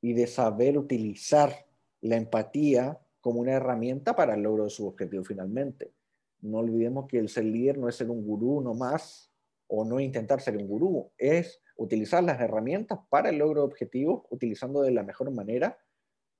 y 0.00 0.14
de 0.14 0.26
saber 0.26 0.78
utilizar 0.78 1.66
la 2.00 2.16
empatía 2.16 2.98
como 3.20 3.40
una 3.40 3.52
herramienta 3.52 4.16
para 4.16 4.36
el 4.36 4.42
logro 4.42 4.64
de 4.64 4.70
su 4.70 4.86
objetivo 4.86 5.22
finalmente. 5.22 5.92
No 6.40 6.60
olvidemos 6.60 7.06
que 7.06 7.18
el 7.18 7.28
ser 7.28 7.44
líder 7.44 7.76
no 7.76 7.90
es 7.90 7.96
ser 7.96 8.08
un 8.08 8.24
gurú 8.26 8.62
nomás 8.62 9.30
o 9.66 9.84
no 9.84 10.00
intentar 10.00 10.40
ser 10.40 10.56
un 10.56 10.66
gurú, 10.66 11.12
es 11.18 11.60
utilizar 11.76 12.24
las 12.24 12.40
herramientas 12.40 13.00
para 13.10 13.28
el 13.28 13.36
logro 13.36 13.60
de 13.60 13.66
objetivos 13.66 14.22
utilizando 14.30 14.80
de 14.80 14.92
la 14.92 15.02
mejor 15.02 15.30
manera 15.30 15.76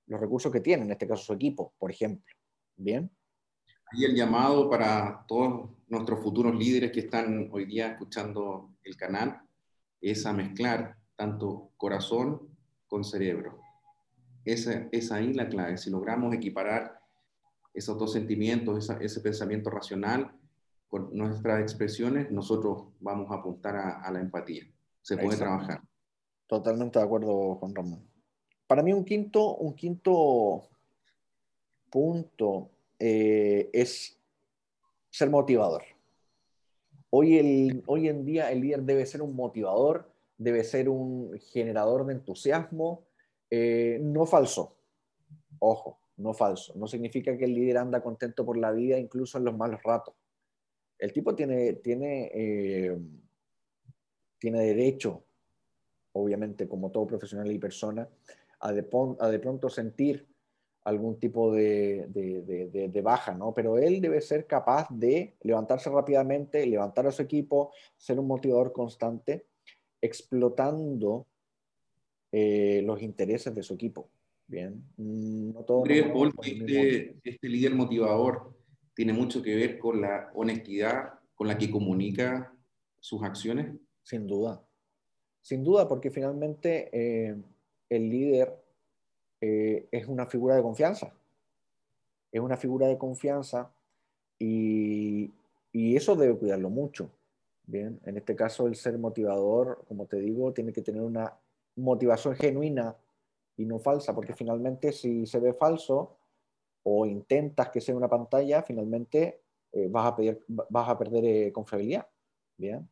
los 0.06 0.18
recursos 0.18 0.50
que 0.50 0.60
tiene, 0.60 0.84
en 0.84 0.92
este 0.92 1.06
caso 1.06 1.24
su 1.24 1.34
equipo, 1.34 1.74
por 1.78 1.90
ejemplo. 1.90 2.34
Bien. 2.74 3.10
Y 3.92 4.06
el 4.06 4.16
llamado 4.16 4.70
para 4.70 5.26
todos 5.28 5.68
nuestros 5.88 6.22
futuros 6.22 6.54
líderes 6.54 6.90
que 6.90 7.00
están 7.00 7.50
hoy 7.52 7.66
día 7.66 7.88
escuchando 7.88 8.70
el 8.82 8.96
canal 8.96 9.42
es 10.00 10.24
a 10.24 10.32
mezclar 10.32 10.99
tanto 11.20 11.68
corazón 11.76 12.48
con 12.88 13.04
cerebro. 13.04 13.58
Esa 14.46 14.88
es 14.90 15.12
ahí 15.12 15.34
la 15.34 15.50
clave. 15.50 15.76
Si 15.76 15.90
logramos 15.90 16.34
equiparar 16.34 16.98
esos 17.74 17.98
dos 17.98 18.14
sentimientos, 18.14 18.88
ese 18.88 19.20
pensamiento 19.20 19.68
racional 19.68 20.32
con 20.88 21.14
nuestras 21.14 21.60
expresiones, 21.60 22.30
nosotros 22.30 22.84
vamos 23.00 23.30
a 23.30 23.34
apuntar 23.34 23.76
a, 23.76 24.10
la 24.10 24.18
empatía. 24.18 24.64
Se 25.02 25.18
puede 25.18 25.36
trabajar. 25.36 25.82
Totalmente 26.46 26.98
de 26.98 27.04
acuerdo, 27.04 27.56
Juan 27.56 27.74
Ramón. 27.74 28.02
Para 28.66 28.82
mí 28.82 28.94
un 28.94 29.04
quinto, 29.04 29.56
un 29.56 29.74
quinto 29.74 30.70
punto 31.90 32.70
eh, 32.98 33.68
es 33.74 34.18
ser 35.10 35.28
motivador. 35.28 35.82
Hoy, 37.10 37.36
el, 37.36 37.82
hoy 37.86 38.08
en 38.08 38.24
día 38.24 38.50
el 38.50 38.62
líder 38.62 38.84
debe 38.84 39.04
ser 39.04 39.20
un 39.20 39.36
motivador 39.36 40.09
debe 40.40 40.64
ser 40.64 40.88
un 40.88 41.38
generador 41.52 42.06
de 42.06 42.14
entusiasmo, 42.14 43.04
eh, 43.50 43.98
no 44.00 44.24
falso. 44.24 44.74
Ojo, 45.58 46.00
no 46.16 46.32
falso. 46.32 46.72
No 46.76 46.86
significa 46.86 47.36
que 47.36 47.44
el 47.44 47.54
líder 47.54 47.76
anda 47.76 48.02
contento 48.02 48.46
por 48.46 48.56
la 48.56 48.72
vida, 48.72 48.98
incluso 48.98 49.36
en 49.36 49.44
los 49.44 49.54
malos 49.54 49.82
ratos. 49.82 50.14
El 50.98 51.12
tipo 51.12 51.34
tiene, 51.34 51.74
tiene, 51.74 52.30
eh, 52.32 52.98
tiene 54.38 54.60
derecho, 54.60 55.24
obviamente, 56.12 56.66
como 56.66 56.90
todo 56.90 57.06
profesional 57.06 57.52
y 57.52 57.58
persona, 57.58 58.08
a 58.60 58.72
de, 58.72 58.88
a 59.18 59.28
de 59.28 59.38
pronto 59.40 59.68
sentir 59.68 60.26
algún 60.84 61.20
tipo 61.20 61.52
de, 61.52 62.06
de, 62.08 62.88
de, 62.88 63.02
baja, 63.02 63.34
¿no? 63.34 63.52
Pero 63.52 63.76
él 63.76 64.00
debe 64.00 64.22
ser 64.22 64.46
capaz 64.46 64.88
de 64.88 65.36
levantarse 65.42 65.90
rápidamente, 65.90 66.64
levantar 66.64 67.06
a 67.06 67.12
su 67.12 67.20
equipo, 67.20 67.72
ser 67.98 68.18
un 68.18 68.26
motivador 68.26 68.72
constante 68.72 69.49
explotando 70.00 71.26
eh, 72.32 72.82
los 72.84 73.02
intereses 73.02 73.54
de 73.54 73.62
su 73.62 73.74
equipo. 73.74 74.08
Bien, 74.46 74.82
no 74.96 75.62
todo. 75.62 75.82
¿Crees, 75.82 76.08
Paul, 76.08 76.34
que 76.40 76.50
este, 76.50 77.16
este, 77.22 77.48
líder 77.48 77.74
motivador 77.74 78.52
tiene 78.94 79.12
mucho 79.12 79.42
que 79.42 79.54
ver 79.54 79.78
con 79.78 80.00
la 80.00 80.30
honestidad 80.34 81.14
con 81.34 81.46
la 81.46 81.56
que 81.56 81.70
comunica 81.70 82.52
sus 82.98 83.22
acciones? 83.22 83.76
Sin 84.02 84.26
duda. 84.26 84.60
Sin 85.40 85.62
duda, 85.62 85.88
porque 85.88 86.10
finalmente 86.10 86.90
eh, 86.92 87.36
el 87.88 88.10
líder 88.10 88.56
eh, 89.40 89.86
es 89.90 90.06
una 90.06 90.26
figura 90.26 90.56
de 90.56 90.62
confianza. 90.62 91.14
Es 92.32 92.40
una 92.40 92.56
figura 92.56 92.88
de 92.88 92.98
confianza 92.98 93.72
y, 94.38 95.30
y 95.72 95.96
eso 95.96 96.16
debe 96.16 96.36
cuidarlo 96.36 96.70
mucho. 96.70 97.10
Bien, 97.66 98.00
en 98.04 98.16
este 98.16 98.34
caso 98.34 98.66
el 98.66 98.74
ser 98.74 98.98
motivador, 98.98 99.84
como 99.86 100.06
te 100.06 100.16
digo, 100.16 100.52
tiene 100.52 100.72
que 100.72 100.82
tener 100.82 101.02
una 101.02 101.32
motivación 101.76 102.34
genuina 102.34 102.96
y 103.56 103.64
no 103.64 103.78
falsa, 103.78 104.14
porque 104.14 104.34
finalmente 104.34 104.92
si 104.92 105.26
se 105.26 105.38
ve 105.38 105.52
falso 105.52 106.16
o 106.82 107.06
intentas 107.06 107.68
que 107.70 107.80
sea 107.80 107.94
una 107.94 108.08
pantalla, 108.08 108.62
finalmente 108.62 109.40
eh, 109.72 109.88
vas, 109.90 110.06
a 110.06 110.16
vas 110.48 110.88
a 110.88 110.98
perder 110.98 111.24
eh, 111.24 111.52
confiabilidad. 111.52 112.06
Bien. 112.56 112.88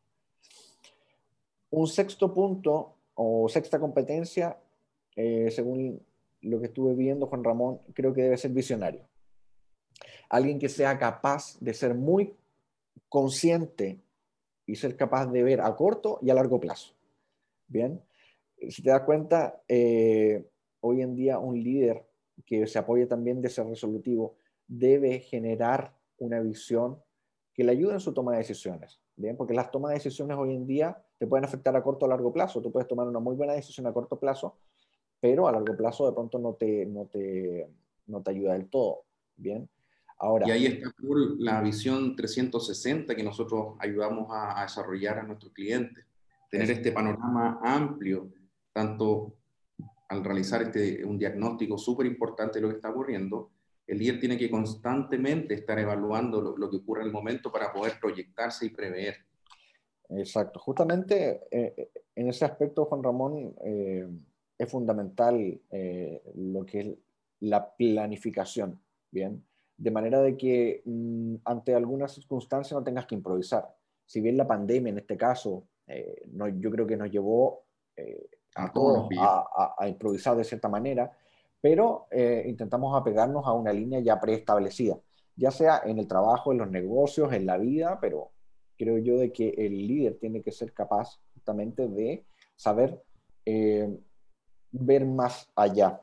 Un 1.71 1.87
sexto 1.87 2.33
punto 2.33 2.95
o 3.15 3.49
sexta 3.49 3.79
competencia, 3.79 4.57
eh, 5.15 5.51
según 5.51 6.01
lo 6.41 6.59
que 6.59 6.67
estuve 6.67 6.93
viendo, 6.95 7.27
Juan 7.27 7.43
Ramón, 7.43 7.81
creo 7.93 8.13
que 8.13 8.23
debe 8.23 8.37
ser 8.37 8.51
visionario. 8.51 9.01
Alguien 10.29 10.59
que 10.59 10.69
sea 10.69 10.97
capaz 10.97 11.57
de 11.59 11.73
ser 11.73 11.95
muy 11.95 12.33
consciente 13.09 13.99
y 14.69 14.75
ser 14.75 14.95
capaz 14.95 15.25
de 15.27 15.41
ver 15.41 15.61
a 15.61 15.75
corto 15.75 16.19
y 16.21 16.29
a 16.29 16.35
largo 16.35 16.59
plazo. 16.59 16.93
Bien, 17.67 18.01
si 18.69 18.83
te 18.83 18.89
das 18.91 19.01
cuenta, 19.01 19.61
eh, 19.67 20.47
hoy 20.81 21.01
en 21.01 21.15
día 21.15 21.39
un 21.39 21.61
líder 21.61 22.05
que 22.45 22.67
se 22.67 22.77
apoye 22.77 23.05
también 23.07 23.41
de 23.41 23.49
ser 23.49 23.65
resolutivo 23.65 24.35
debe 24.67 25.19
generar 25.19 25.93
una 26.19 26.39
visión 26.39 26.99
que 27.53 27.63
le 27.63 27.71
ayude 27.71 27.93
en 27.93 27.99
su 27.99 28.13
toma 28.13 28.33
de 28.33 28.39
decisiones. 28.39 28.99
Bien, 29.15 29.35
porque 29.35 29.53
las 29.53 29.71
tomas 29.71 29.89
de 29.89 29.95
decisiones 29.95 30.37
hoy 30.37 30.55
en 30.55 30.65
día 30.65 31.03
te 31.17 31.27
pueden 31.27 31.43
afectar 31.43 31.75
a 31.75 31.83
corto 31.83 32.05
o 32.05 32.09
largo 32.09 32.31
plazo. 32.31 32.61
Tú 32.61 32.71
puedes 32.71 32.87
tomar 32.87 33.07
una 33.07 33.19
muy 33.19 33.35
buena 33.35 33.53
decisión 33.53 33.87
a 33.87 33.93
corto 33.93 34.19
plazo, 34.19 34.55
pero 35.19 35.47
a 35.47 35.51
largo 35.51 35.75
plazo 35.75 36.05
de 36.05 36.13
pronto 36.13 36.37
no 36.39 36.53
te, 36.53 36.85
no 36.85 37.05
te, 37.05 37.67
no 38.07 38.21
te 38.21 38.31
ayuda 38.31 38.53
del 38.53 38.69
todo. 38.69 39.03
Bien, 39.35 39.67
y 40.45 40.51
ahí 40.51 40.65
está 40.65 40.93
la 41.37 41.61
visión 41.61 42.15
360 42.15 43.15
que 43.15 43.23
nosotros 43.23 43.75
ayudamos 43.79 44.27
a, 44.31 44.61
desarrollar 44.63 45.19
a 45.19 45.23
nuestros 45.23 45.53
clientes. 45.53 46.05
Tener 46.51 46.71
este 46.71 46.91
panorama 46.91 47.59
amplio, 47.63 48.29
tanto 48.73 49.35
al 50.09 50.23
realizar 50.23 50.63
este, 50.63 51.05
un 51.05 51.17
diagnóstico 51.17 51.77
súper 51.77 52.07
importante 52.07 52.57
de 52.57 52.63
lo 52.63 52.69
que 52.69 52.75
está 52.75 52.89
ocurriendo, 52.89 53.51
el 53.85 53.97
líder 53.97 54.19
tiene 54.19 54.37
que 54.37 54.51
constantemente 54.51 55.53
estar 55.53 55.79
evaluando 55.79 56.41
lo, 56.41 56.69
que 56.69 56.77
ocurre 56.77 57.01
en 57.01 57.07
el 57.07 57.13
momento 57.13 57.51
para 57.51 57.71
poder 57.71 57.93
proyectarse 57.99 58.65
y 58.65 58.69
prever. 58.69 59.17
Exacto, 60.09 60.59
justamente 60.59 61.41
eh, 61.49 61.91
en 62.15 62.27
ese 62.27 62.45
aspecto, 62.45 62.85
Juan 62.85 63.03
Ramón, 63.03 63.55
eh, 63.63 64.07
es 64.57 64.69
fundamental 64.69 65.59
eh, 65.71 66.21
lo 66.35 66.65
que 66.65 66.79
es 66.81 66.87
la 67.39 67.75
planificación, 67.75 68.79
¿bien? 69.09 69.43
De 69.79 69.91
manera 69.91 70.21
de 70.21 70.37
que 70.37 70.81
mm, 70.85 71.35
ante 71.45 71.73
alguna 71.73 72.07
circunstancia 72.07 72.77
no 72.77 72.83
tengas 72.83 73.05
que 73.05 73.15
improvisar. 73.15 73.73
Si 74.05 74.21
bien 74.21 74.37
la 74.37 74.47
pandemia 74.47 74.91
en 74.91 74.99
este 74.99 75.17
caso, 75.17 75.67
no, 76.33 76.47
yo 76.47 76.69
creo 76.69 76.85
que 76.85 76.97
nos 76.97 77.09
llevó 77.09 77.63
a 78.55 78.71
todos 78.71 79.09
a, 79.17 79.75
a, 79.77 79.87
improvisar 79.87 80.35
de 80.35 80.43
cierta 80.43 80.69
manera, 80.69 81.11
pero 81.61 82.07
eh, 82.11 82.43
intentamos 82.47 82.95
apegarnos 82.99 83.45
a 83.45 83.53
una 83.53 83.73
línea 83.73 83.99
ya 83.99 84.19
preestablecida, 84.19 84.99
ya 85.35 85.51
sea 85.51 85.81
en 85.85 85.99
el 85.99 86.07
trabajo, 86.07 86.51
en 86.51 86.59
los 86.59 86.69
negocios, 86.69 87.33
en 87.33 87.45
la 87.45 87.57
vida, 87.57 87.99
pero 87.99 88.31
creo 88.77 88.97
yo 88.97 89.17
de 89.17 89.31
que 89.31 89.49
el 89.49 89.87
líder 89.87 90.17
tiene 90.19 90.41
que 90.41 90.51
ser 90.51 90.73
capaz 90.73 91.19
justamente 91.33 91.87
de 91.87 92.25
saber 92.55 93.03
eh, 93.45 93.97
ver 94.71 95.05
más 95.05 95.49
allá 95.55 96.01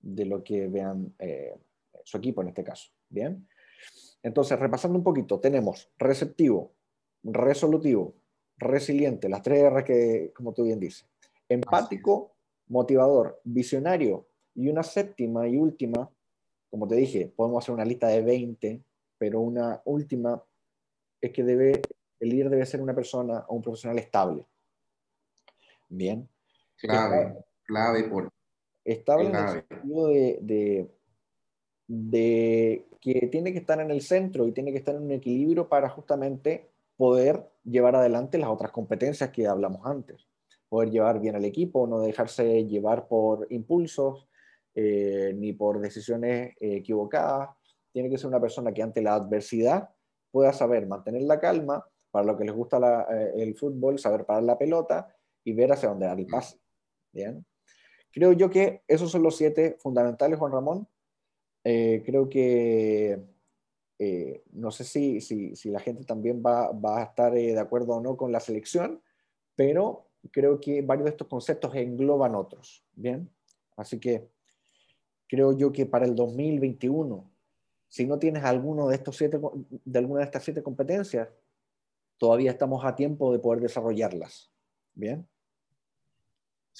de 0.00 0.24
lo 0.24 0.42
que 0.42 0.68
vean 0.68 1.14
eh, 1.18 1.56
su 2.04 2.16
equipo 2.16 2.42
en 2.42 2.48
este 2.48 2.64
caso. 2.64 2.90
Bien. 3.08 3.46
Entonces, 4.22 4.58
repasando 4.58 4.98
un 4.98 5.04
poquito, 5.04 5.40
tenemos 5.40 5.90
receptivo, 5.98 6.72
resolutivo, 7.22 8.14
resiliente, 8.56 9.28
las 9.28 9.42
tres 9.42 9.62
R 9.62 9.84
que, 9.84 10.32
como 10.34 10.52
tú 10.52 10.64
bien 10.64 10.80
dices, 10.80 11.06
empático, 11.48 12.34
motivador, 12.66 13.40
visionario 13.44 14.26
y 14.54 14.68
una 14.68 14.82
séptima 14.82 15.48
y 15.48 15.56
última, 15.56 16.10
como 16.70 16.86
te 16.86 16.96
dije, 16.96 17.32
podemos 17.34 17.64
hacer 17.64 17.74
una 17.74 17.84
lista 17.84 18.08
de 18.08 18.22
20, 18.22 18.82
pero 19.16 19.40
una 19.40 19.80
última 19.84 20.42
es 21.20 21.32
que 21.32 21.44
debe, 21.44 21.80
el 22.20 22.28
líder 22.28 22.50
debe 22.50 22.66
ser 22.66 22.80
una 22.80 22.94
persona 22.94 23.44
o 23.48 23.54
un 23.54 23.62
profesional 23.62 23.98
estable. 23.98 24.44
Bien. 25.88 26.28
Clave, 26.76 27.44
clave 27.64 28.04
por. 28.04 28.30
Estable 28.84 29.28
en 29.28 29.36
el 29.36 29.48
sentido 29.48 30.08
de, 30.08 30.38
de 30.42 30.97
que 31.88 33.28
tiene 33.30 33.52
que 33.52 33.58
estar 33.58 33.80
en 33.80 33.90
el 33.90 34.02
centro 34.02 34.46
y 34.46 34.52
tiene 34.52 34.72
que 34.72 34.78
estar 34.78 34.94
en 34.94 35.02
un 35.02 35.12
equilibrio 35.12 35.68
para 35.68 35.88
justamente 35.88 36.68
poder 36.96 37.48
llevar 37.64 37.96
adelante 37.96 38.38
las 38.38 38.50
otras 38.50 38.72
competencias 38.72 39.30
que 39.30 39.46
hablamos 39.46 39.86
antes. 39.86 40.26
Poder 40.68 40.90
llevar 40.90 41.20
bien 41.20 41.36
al 41.36 41.44
equipo, 41.44 41.86
no 41.86 42.00
dejarse 42.00 42.66
llevar 42.66 43.08
por 43.08 43.46
impulsos, 43.50 44.28
eh, 44.74 45.32
ni 45.34 45.54
por 45.54 45.80
decisiones 45.80 46.54
eh, 46.60 46.76
equivocadas. 46.76 47.50
Tiene 47.92 48.10
que 48.10 48.18
ser 48.18 48.28
una 48.28 48.40
persona 48.40 48.72
que 48.72 48.82
ante 48.82 49.00
la 49.00 49.14
adversidad 49.14 49.88
pueda 50.30 50.52
saber 50.52 50.86
mantener 50.86 51.22
la 51.22 51.40
calma, 51.40 51.84
para 52.10 52.24
lo 52.24 52.36
que 52.36 52.44
les 52.44 52.54
gusta 52.54 53.06
eh, 53.10 53.32
el 53.36 53.54
fútbol, 53.54 53.98
saber 53.98 54.24
parar 54.24 54.42
la 54.42 54.58
pelota 54.58 55.14
y 55.44 55.52
ver 55.52 55.72
hacia 55.72 55.88
dónde 55.88 56.06
dar 56.06 56.18
el 56.18 56.26
pase. 56.26 56.58
Bien. 57.12 57.44
Creo 58.12 58.32
yo 58.32 58.50
que 58.50 58.82
esos 58.88 59.10
son 59.10 59.22
los 59.22 59.36
siete 59.36 59.76
fundamentales, 59.80 60.38
Juan 60.38 60.52
Ramón. 60.52 60.88
Creo 62.04 62.28
que 62.28 63.20
no 64.52 64.70
sé 64.70 64.84
si, 64.84 65.20
si, 65.20 65.56
si, 65.56 65.70
la 65.70 65.80
gente 65.80 66.04
también 66.04 66.42
va, 66.44 66.72
va 66.72 67.00
a 67.00 67.04
estar 67.04 67.32
de 67.32 67.58
acuerdo 67.58 67.94
o 67.94 68.00
no 68.00 68.16
con 68.16 68.30
la 68.32 68.40
selección, 68.40 69.02
pero 69.56 70.08
creo 70.30 70.60
que 70.60 70.82
varios 70.82 71.04
de 71.04 71.10
estos 71.10 71.28
conceptos 71.28 71.74
engloban 71.74 72.34
otros. 72.34 72.84
Bien. 72.94 73.28
Así 73.76 73.98
que 73.98 74.28
creo 75.28 75.56
yo 75.56 75.72
que 75.72 75.86
para 75.86 76.04
el 76.04 76.14
2021, 76.14 77.30
si 77.88 78.06
no 78.06 78.18
tienes 78.18 78.44
alguno 78.44 78.88
de, 78.88 78.96
estos 78.96 79.16
siete, 79.16 79.38
de 79.84 79.98
alguna 79.98 80.20
de 80.20 80.26
estas 80.26 80.44
siete 80.44 80.62
competencias, 80.62 81.28
todavía 82.18 82.50
estamos 82.50 82.84
a 82.84 82.96
tiempo 82.96 83.32
de 83.32 83.38
poder 83.38 83.60
desarrollarlas. 83.60 84.50
¿Bien? 84.94 85.26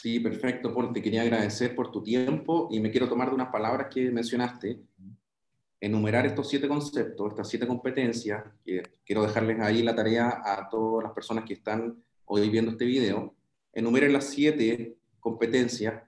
Sí, 0.01 0.21
perfecto, 0.21 0.73
Paul. 0.73 0.93
Te 0.93 1.03
quería 1.03 1.23
agradecer 1.23 1.75
por 1.75 1.91
tu 1.91 2.05
tiempo 2.05 2.69
y 2.71 2.79
me 2.79 2.89
quiero 2.89 3.09
tomar 3.09 3.31
de 3.31 3.35
unas 3.35 3.49
palabras 3.49 3.89
que 3.93 4.13
mencionaste. 4.13 4.81
Enumerar 5.81 6.25
estos 6.25 6.49
siete 6.49 6.69
conceptos, 6.69 7.31
estas 7.31 7.49
siete 7.49 7.67
competencias, 7.67 8.45
quiero 9.05 9.23
dejarles 9.23 9.59
ahí 9.59 9.83
la 9.83 9.97
tarea 9.97 10.41
a 10.45 10.69
todas 10.69 11.03
las 11.03 11.13
personas 11.13 11.45
que 11.45 11.55
están 11.55 12.01
hoy 12.27 12.49
viendo 12.49 12.71
este 12.71 12.85
video. 12.85 13.35
Enumeren 13.73 14.13
las 14.13 14.27
siete 14.27 14.97
competencias 15.19 16.01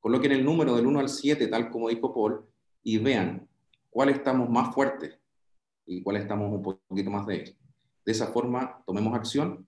Coloquen 0.00 0.32
el 0.32 0.44
número 0.44 0.74
del 0.74 0.86
1 0.86 0.98
al 0.98 1.08
7, 1.08 1.46
tal 1.46 1.70
como 1.70 1.90
dijo 1.90 2.12
Paul, 2.12 2.44
y 2.82 2.98
vean 2.98 3.48
cuál 3.88 4.08
estamos 4.08 4.50
más 4.50 4.74
fuertes 4.74 5.16
y 5.86 6.02
cuál 6.02 6.16
estamos 6.16 6.52
un 6.52 6.62
poquito 6.62 7.10
más 7.10 7.24
débiles. 7.24 7.56
De 8.04 8.12
esa 8.12 8.26
forma, 8.28 8.82
tomemos 8.84 9.14
acción, 9.14 9.67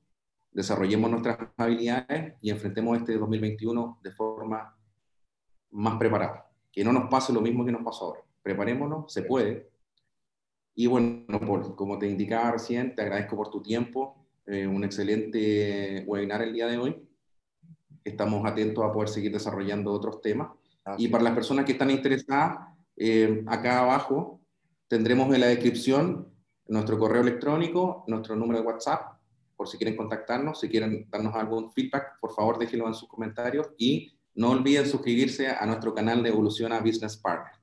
desarrollemos 0.53 1.11
nuestras 1.11 1.39
habilidades 1.57 2.35
y 2.41 2.51
enfrentemos 2.51 2.99
este 2.99 3.17
2021 3.17 4.01
de 4.03 4.11
forma 4.13 4.77
más 5.71 5.99
preparada. 5.99 6.51
Que 6.73 6.85
no 6.85 6.93
nos 6.93 7.09
pase 7.09 7.33
lo 7.33 7.41
mismo 7.41 7.65
que 7.65 7.73
nos 7.73 7.83
pasó 7.83 8.07
ahora. 8.07 8.21
Preparémonos, 8.43 9.13
se 9.13 9.23
puede. 9.23 9.71
Y 10.75 10.87
bueno, 10.87 11.41
Paul, 11.41 11.75
como 11.77 11.99
te 11.99 12.09
indicaba 12.09 12.53
recién, 12.53 12.95
te 12.95 13.03
agradezco 13.03 13.37
por 13.37 13.51
tu 13.51 13.63
tiempo. 13.63 14.27
Eh, 14.47 14.67
un 14.67 14.85
excelente 14.85 16.05
webinar 16.07 16.43
el 16.43 16.53
día 16.53 16.67
de 16.67 16.79
hoy 16.79 17.11
estamos 18.05 18.45
atentos 18.47 18.85
a 18.85 18.93
poder 18.93 19.09
seguir 19.09 19.33
desarrollando 19.33 19.93
otros 19.93 20.21
temas. 20.21 20.51
y 20.97 21.09
para 21.09 21.23
las 21.23 21.35
personas 21.35 21.67
que 21.67 21.73
están 21.73 21.91
interesadas, 21.91 22.75
eh, 22.97 23.45
acá 23.47 23.81
abajo 23.81 24.41
tendremos 24.89 25.33
en 25.33 25.41
la 25.41 25.47
descripción 25.47 26.33
nuestro 26.67 26.99
correo 26.99 27.21
electrónico, 27.23 28.05
nuestro 28.09 28.35
número 28.35 28.61
de 28.61 28.67
WhatsApp, 28.67 29.20
por 29.61 29.68
si 29.68 29.77
quieren 29.77 29.94
contactarnos, 29.94 30.59
si 30.59 30.70
quieren 30.70 31.07
darnos 31.11 31.35
algún 31.35 31.70
feedback, 31.70 32.18
por 32.18 32.35
favor 32.35 32.59
déjenlo 32.59 32.88
en 32.88 32.94
sus 32.94 33.07
comentarios 33.07 33.68
y 33.77 34.11
no 34.33 34.53
olviden 34.53 34.88
suscribirse 34.88 35.49
a 35.49 35.66
nuestro 35.66 35.94
canal 35.94 36.23
de 36.23 36.31
Evoluciona 36.31 36.81
Business 36.81 37.18
Partner. 37.18 37.61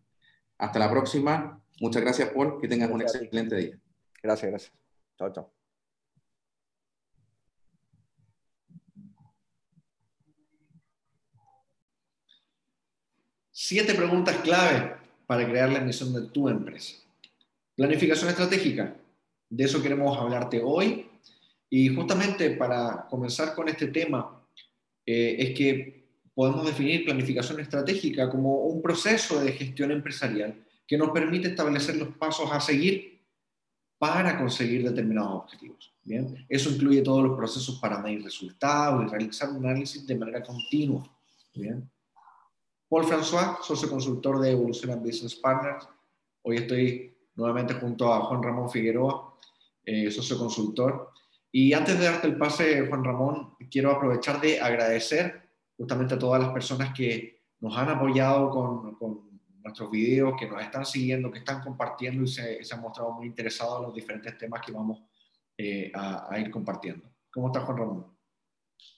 Hasta 0.60 0.78
la 0.78 0.92
próxima. 0.92 1.60
Muchas 1.82 2.04
gracias, 2.04 2.30
Paul. 2.30 2.62
Que 2.62 2.68
tengan 2.68 2.92
un 2.92 3.02
excelente 3.02 3.56
día. 3.56 3.80
Gracias, 4.22 4.52
gracias. 4.52 4.74
Chao, 5.18 5.34
chao. 5.34 5.52
Siete 13.50 13.96
preguntas 13.96 14.36
clave 14.44 14.98
para 15.26 15.50
crear 15.50 15.72
la 15.72 15.80
misión 15.80 16.14
de 16.14 16.30
tu 16.30 16.48
empresa. 16.48 16.96
Planificación 17.76 18.30
estratégica. 18.30 18.96
De 19.50 19.64
eso 19.64 19.82
queremos 19.82 20.16
hablarte 20.16 20.62
hoy. 20.64 21.10
Y 21.70 21.90
justamente 21.90 22.52
para 22.52 23.08
comenzar 23.10 23.54
con 23.54 23.68
este 23.68 23.88
tema, 23.88 24.42
eh, 25.06 25.36
es 25.40 25.58
que 25.58 26.08
podemos 26.34 26.66
definir 26.66 27.06
planificación 27.06 27.60
estratégica 27.60 28.30
como 28.30 28.60
un 28.66 28.82
proceso 28.82 29.40
de 29.44 29.52
gestión 29.52 29.92
empresarial 29.92 30.64
que 30.86 30.98
nos 30.98 31.10
permite 31.10 31.50
establecer 31.50 31.98
los 31.98 32.10
pasos 32.16 32.50
a 32.52 32.60
seguir 32.60 33.22
para 33.98 34.38
conseguir 34.38 34.84
determinados 34.84 35.44
objetivos. 35.44 35.94
¿bien? 36.04 36.46
Eso 36.48 36.70
incluye 36.70 37.02
todos 37.02 37.24
los 37.24 37.38
procesos 37.38 37.80
para 37.80 38.00
medir 38.00 38.24
resultados 38.24 39.04
y 39.04 39.10
realizar 39.10 39.50
un 39.50 39.66
análisis 39.66 40.06
de 40.06 40.16
manera 40.16 40.44
continua. 40.44 41.10
¿bien? 41.54 41.90
Paul 42.90 43.06
François, 43.06 43.58
socio 43.64 43.90
consultor 43.90 44.40
de 44.40 44.52
Evolution 44.52 45.04
Business 45.04 45.36
Partners. 45.36 45.88
Hoy 46.44 46.58
estoy 46.58 47.18
nuevamente 47.36 47.74
junto 47.74 48.14
a 48.14 48.22
Juan 48.22 48.44
Ramón 48.44 48.70
Figueroa, 48.70 49.38
eh, 49.84 50.10
socio 50.10 50.38
consultor. 50.38 51.12
Y 51.60 51.74
antes 51.74 51.98
de 51.98 52.06
darte 52.06 52.28
el 52.28 52.38
pase, 52.38 52.86
Juan 52.86 53.04
Ramón, 53.04 53.56
quiero 53.72 53.90
aprovechar 53.90 54.40
de 54.40 54.62
agradecer 54.62 55.50
justamente 55.76 56.14
a 56.14 56.20
todas 56.20 56.40
las 56.40 56.52
personas 56.52 56.94
que 56.94 57.42
nos 57.62 57.76
han 57.76 57.90
apoyado 57.90 58.52
con, 58.52 59.26
nuestros 59.64 59.90
videos, 59.90 60.36
que 60.40 60.48
nos 60.48 60.62
están 60.62 60.86
siguiendo, 60.86 61.32
que 61.32 61.40
están 61.40 61.64
compartiendo 61.64 62.22
y 62.22 62.28
se, 62.28 62.60
han 62.72 62.80
mostrado 62.80 63.14
muy 63.14 63.26
interesados 63.26 63.80
en 63.80 63.86
los 63.86 63.96
diferentes 63.96 64.38
temas 64.38 64.62
que 64.64 64.72
vamos 64.72 65.02
eh, 65.58 65.92
a, 65.96 66.32
a 66.32 66.40
ir 66.40 66.52
compartiendo. 66.52 67.10
¿Cómo 67.32 67.48
estás, 67.48 67.64
Juan 67.64 67.78
Ramón? 67.78 68.18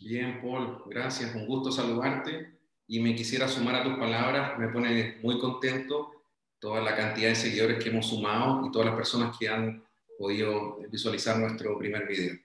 Bien, 0.02 0.42
Paul, 0.42 0.84
gracias. 0.88 1.34
Un 1.36 1.48
gusto 1.48 1.72
saludarte 1.72 2.60
y 2.88 3.00
me 3.00 3.16
quisiera 3.16 3.48
sumar 3.48 3.76
a 3.76 3.84
tus 3.86 3.98
palabras, 3.98 4.60
me 4.60 4.68
pone 4.68 5.16
muy 5.24 5.40
contento 5.40 6.12
toda 6.60 6.82
la 6.82 6.94
cantidad 6.94 7.30
de 7.30 7.36
seguidores 7.36 7.82
que 7.82 7.90
hemos 7.90 8.08
sumado 8.08 8.68
y 8.68 8.72
todas 8.72 8.88
las 8.88 8.98
personas 8.98 9.38
que 9.40 9.48
han 9.48 9.82
podido 10.18 10.80
visualizar 10.92 11.40
nuestro 11.40 11.78
primer 11.78 12.06
video. 12.06 12.36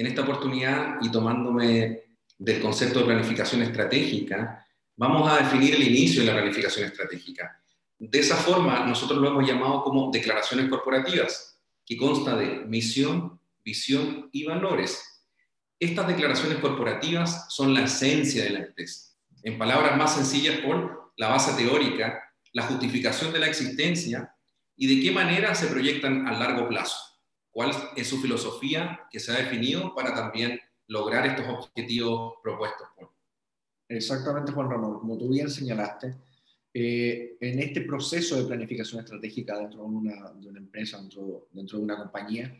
En 0.00 0.06
esta 0.06 0.22
oportunidad 0.22 0.96
y 1.02 1.10
tomándome 1.10 2.04
del 2.38 2.62
concepto 2.62 3.00
de 3.00 3.04
planificación 3.04 3.60
estratégica, 3.60 4.66
vamos 4.96 5.30
a 5.30 5.36
definir 5.36 5.74
el 5.74 5.86
inicio 5.86 6.22
de 6.22 6.28
la 6.28 6.40
planificación 6.40 6.86
estratégica. 6.86 7.62
De 7.98 8.18
esa 8.18 8.36
forma, 8.36 8.86
nosotros 8.86 9.20
lo 9.20 9.28
hemos 9.28 9.46
llamado 9.46 9.82
como 9.82 10.10
declaraciones 10.10 10.70
corporativas, 10.70 11.60
que 11.84 11.98
consta 11.98 12.34
de 12.34 12.64
misión, 12.64 13.38
visión 13.62 14.30
y 14.32 14.46
valores. 14.46 15.22
Estas 15.78 16.06
declaraciones 16.06 16.60
corporativas 16.60 17.52
son 17.52 17.74
la 17.74 17.84
esencia 17.84 18.44
de 18.44 18.50
la 18.52 18.58
empresa 18.60 19.14
En 19.42 19.58
palabras 19.58 19.98
más 19.98 20.14
sencillas, 20.14 20.60
por 20.60 21.12
la 21.18 21.28
base 21.28 21.62
teórica, 21.62 22.22
la 22.54 22.62
justificación 22.62 23.34
de 23.34 23.40
la 23.40 23.48
existencia 23.48 24.34
y 24.76 24.86
de 24.86 25.02
qué 25.02 25.10
manera 25.12 25.54
se 25.54 25.66
proyectan 25.66 26.26
a 26.26 26.32
largo 26.32 26.66
plazo. 26.70 27.09
¿Cuál 27.50 27.70
es 27.96 28.06
su 28.08 28.20
filosofía 28.20 29.00
que 29.10 29.18
se 29.18 29.32
ha 29.32 29.36
definido 29.36 29.94
para 29.94 30.14
también 30.14 30.60
lograr 30.86 31.26
estos 31.26 31.46
objetivos 31.48 32.34
propuestos? 32.42 32.88
Exactamente, 33.88 34.52
Juan 34.52 34.70
Ramón. 34.70 35.00
Como 35.00 35.18
tú 35.18 35.28
bien 35.28 35.50
señalaste, 35.50 36.14
eh, 36.72 37.36
en 37.40 37.58
este 37.58 37.80
proceso 37.80 38.36
de 38.36 38.46
planificación 38.46 39.00
estratégica 39.00 39.58
dentro 39.58 39.80
de 39.80 39.86
una, 39.86 40.30
de 40.32 40.48
una 40.48 40.60
empresa, 40.60 40.98
dentro, 40.98 41.48
dentro, 41.50 41.78
de 41.78 41.84
una 41.84 41.98
compañía, 41.98 42.56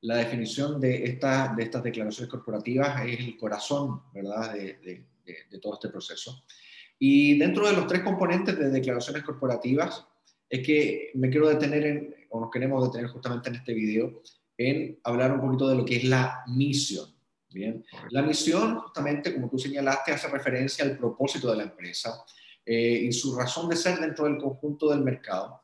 la 0.00 0.16
definición 0.16 0.80
de, 0.80 1.04
esta, 1.04 1.54
de 1.54 1.64
estas 1.64 1.82
declaraciones 1.82 2.30
corporativas 2.30 3.04
es 3.06 3.20
el 3.20 3.36
corazón 3.36 4.02
¿verdad? 4.14 4.54
De, 4.54 4.78
de, 4.78 5.06
de, 5.50 5.58
todo 5.58 5.74
este 5.74 5.90
proceso. 5.90 6.44
Y 6.98 7.38
dentro 7.38 7.66
de 7.68 7.74
los 7.74 7.86
tres 7.86 8.02
componentes 8.02 8.58
de 8.58 8.70
declaraciones 8.70 9.22
corporativas, 9.22 10.06
es 10.50 10.66
que 10.66 11.12
me 11.14 11.30
quiero 11.30 11.48
detener, 11.48 11.86
en, 11.86 12.14
o 12.28 12.40
nos 12.40 12.50
queremos 12.50 12.84
detener 12.84 13.08
justamente 13.10 13.48
en 13.48 13.54
este 13.54 13.72
video, 13.72 14.20
en 14.58 14.98
hablar 15.04 15.32
un 15.32 15.40
poquito 15.40 15.68
de 15.68 15.76
lo 15.76 15.84
que 15.84 15.96
es 15.96 16.04
la 16.04 16.42
misión. 16.48 17.06
Bien, 17.52 17.84
la 18.10 18.22
misión, 18.22 18.78
justamente, 18.78 19.34
como 19.34 19.48
tú 19.48 19.58
señalaste, 19.58 20.12
hace 20.12 20.28
referencia 20.28 20.84
al 20.84 20.96
propósito 20.96 21.50
de 21.50 21.56
la 21.56 21.62
empresa 21.64 22.24
eh, 22.64 23.06
y 23.08 23.12
su 23.12 23.34
razón 23.34 23.68
de 23.68 23.74
ser 23.74 23.98
dentro 23.98 24.26
del 24.26 24.38
conjunto 24.38 24.90
del 24.90 25.00
mercado. 25.00 25.62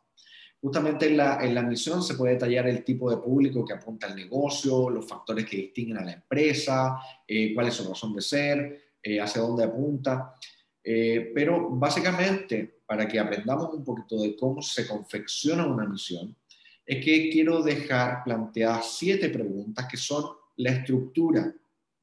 Justamente 0.61 1.07
en 1.07 1.17
la, 1.17 1.45
en 1.45 1.55
la 1.55 1.63
misión 1.63 2.03
se 2.03 2.15
puede 2.15 2.35
detallar 2.35 2.67
el 2.67 2.83
tipo 2.83 3.09
de 3.09 3.19
público 3.19 3.65
que 3.65 3.75
apunta 3.75 4.09
al 4.09 4.17
negocio, 4.17 4.91
los 4.91 5.07
factores 5.07 5.45
que 5.45 5.59
distinguen 5.59 5.99
a 5.99 6.05
la 6.05 6.13
empresa, 6.15 6.99
eh, 7.27 7.55
cuál 7.55 7.69
es 7.69 7.75
su 7.75 7.89
razón 7.89 8.15
de 8.15 8.23
ser, 8.23 8.95
eh, 9.01 9.21
hacia 9.21 9.43
dónde 9.43 9.65
apunta. 9.65 10.35
pero 10.83 11.71
básicamente, 11.71 12.76
para 12.87 13.07
que 13.09 13.19
aprendamos 13.19 13.75
un 13.75 13.85
poquito 13.85 14.23
de 14.23 14.37
cómo 14.37 14.63
se 14.63 14.87
confecciona 14.87 15.67
una 15.67 15.87
misión, 15.87 16.35
es 16.87 17.05
que 17.05 17.31
quiero 17.31 17.63
dejar 17.63 18.23
planteadas 18.25 18.97
siete 18.97 19.29
preguntas 19.29 19.87
que 19.91 19.97
son 19.97 20.25
la 20.57 20.71
estructura 20.71 21.53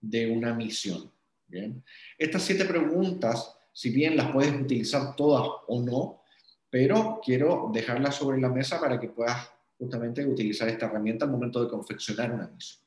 de 0.01 0.29
una 0.29 0.53
misión. 0.53 1.09
¿bien? 1.47 1.83
Estas 2.17 2.43
siete 2.43 2.65
preguntas, 2.65 3.57
si 3.71 3.89
bien 3.89 4.17
las 4.17 4.31
puedes 4.31 4.53
utilizar 4.53 5.15
todas 5.15 5.47
o 5.67 5.81
no, 5.81 6.21
pero 6.69 7.21
quiero 7.23 7.69
dejarlas 7.73 8.15
sobre 8.15 8.41
la 8.41 8.49
mesa 8.49 8.79
para 8.79 8.99
que 8.99 9.07
puedas 9.07 9.49
justamente 9.77 10.25
utilizar 10.25 10.67
esta 10.67 10.87
herramienta 10.87 11.25
al 11.25 11.31
momento 11.31 11.63
de 11.63 11.69
confeccionar 11.69 12.31
una 12.31 12.47
misión. 12.47 12.83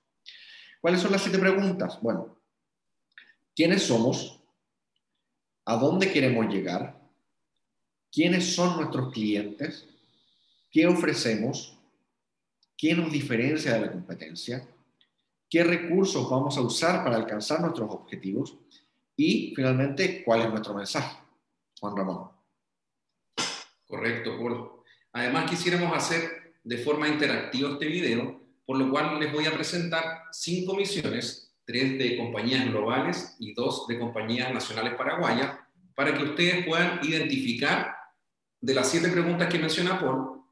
¿Cuáles 0.81 1.01
son 1.01 1.13
las 1.13 1.23
siete 1.23 1.39
preguntas? 1.39 1.99
Bueno, 2.01 2.37
¿quiénes 3.55 3.83
somos? 3.83 4.43
¿A 5.65 5.77
dónde 5.77 6.13
queremos 6.13 6.47
llegar? 6.53 6.96
¿Quiénes 8.17 8.55
son 8.55 8.79
nuestros 8.79 9.13
clientes? 9.13 9.87
¿Qué 10.71 10.87
ofrecemos? 10.87 11.77
¿Qué 12.75 12.95
nos 12.95 13.13
diferencia 13.13 13.75
de 13.75 13.81
la 13.83 13.93
competencia? 13.93 14.67
qué 15.49 15.65
recursos 15.65 16.29
vamos 16.29 16.57
a 16.57 16.61
usar 16.61 17.05
para 17.05 17.17
alcanzar 17.17 17.61
nuestros 17.61 17.91
objetivos 17.91 18.57
y 19.17 19.53
finalmente 19.55 20.25
cuál 20.25 20.43
es 20.43 20.51
nuestro 20.51 20.75
mensaje. 20.75 21.19
Juan 21.79 21.97
Ramón. 21.97 22.31
Correcto, 23.87 24.37
Paul. 24.39 24.71
Además 25.13 25.51
quisiéramos 25.51 25.97
hacer 25.97 26.55
de 26.65 26.79
forma 26.79 27.09
interactiva 27.09 27.71
este 27.71 27.87
video, 27.87 28.41
por 28.65 28.79
lo 28.79 28.91
cual 28.91 29.21
les 29.21 29.31
voy 29.31 29.47
a 29.47 29.53
presentar 29.53 30.05
cinco 30.33 30.75
misiones, 30.75 31.55
tres 31.67 31.99
de 31.99 32.17
compañías 32.17 32.67
globales 32.67 33.37
y 33.39 33.55
dos 33.55 33.87
de 33.87 33.99
compañías 33.99 34.53
nacionales 34.53 34.95
paraguayas, 34.95 35.59
para 35.95 36.17
que 36.17 36.25
ustedes 36.25 36.67
puedan 36.67 36.99
identificar 37.05 37.95
de 38.61 38.75
las 38.75 38.91
siete 38.91 39.09
preguntas 39.09 39.49
que 39.49 39.59
menciona 39.59 39.99
Paul, 39.99 40.43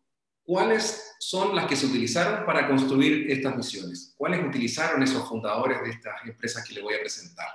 ¿cuáles 0.42 1.14
son 1.18 1.54
las 1.54 1.66
que 1.66 1.76
se 1.76 1.86
utilizaron 1.86 2.44
para 2.44 2.68
construir 2.68 3.30
estas 3.30 3.56
misiones? 3.56 4.14
¿Cuáles 4.16 4.44
utilizaron 4.44 5.02
esos 5.02 5.28
fundadores 5.28 5.82
de 5.82 5.90
estas 5.90 6.14
empresas 6.24 6.66
que 6.66 6.74
les 6.74 6.82
voy 6.82 6.94
a 6.94 7.00
presentar? 7.00 7.48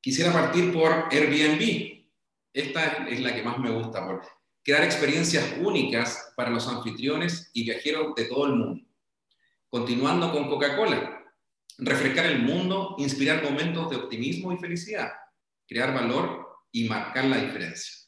Quisiera 0.00 0.32
partir 0.32 0.72
por 0.72 1.08
Airbnb. 1.10 2.06
Esta 2.52 3.06
es 3.08 3.20
la 3.20 3.34
que 3.34 3.42
más 3.42 3.58
me 3.58 3.70
gusta, 3.70 4.04
por 4.04 4.22
crear 4.64 4.82
experiencias 4.82 5.44
únicas 5.60 6.32
para 6.36 6.50
los 6.50 6.66
anfitriones 6.68 7.50
y 7.52 7.64
viajeros 7.64 8.14
de 8.14 8.24
todo 8.24 8.46
el 8.46 8.56
mundo. 8.56 8.84
Continuando 9.68 10.32
con 10.32 10.48
Coca-Cola, 10.48 11.24
refrescar 11.78 12.26
el 12.26 12.42
mundo, 12.42 12.96
inspirar 12.98 13.42
momentos 13.42 13.90
de 13.90 13.96
optimismo 13.96 14.52
y 14.52 14.58
felicidad, 14.58 15.12
crear 15.66 15.94
valor 15.94 16.48
y 16.72 16.88
marcar 16.88 17.26
la 17.26 17.38
diferencia. 17.38 18.07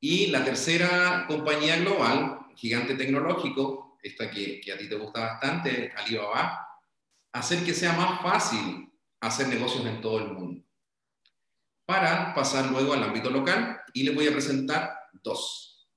Y 0.00 0.28
la 0.28 0.44
tercera 0.44 1.26
compañía 1.26 1.76
global 1.76 2.38
gigante 2.54 2.94
tecnológico, 2.94 3.98
esta 4.02 4.30
que, 4.30 4.60
a 4.72 4.76
ti 4.76 4.88
te 4.88 4.96
gusta 4.96 5.20
bastante, 5.20 5.92
Alibaba, 5.96 6.66
hacer 7.32 7.64
que 7.64 7.74
sea 7.74 7.92
más 7.92 8.20
fácil 8.20 8.92
hacer 9.20 9.48
negocios 9.48 9.86
en 9.86 10.00
todo 10.00 10.18
el 10.18 10.32
mundo. 10.32 10.64
Para 11.84 12.34
pasar 12.34 12.70
luego 12.70 12.92
al 12.92 13.02
ámbito 13.02 13.30
local, 13.30 13.80
y 13.92 14.02
les 14.02 14.14
voy 14.14 14.28
a 14.28 14.32
presentar 14.32 14.92
dos. 15.22 15.88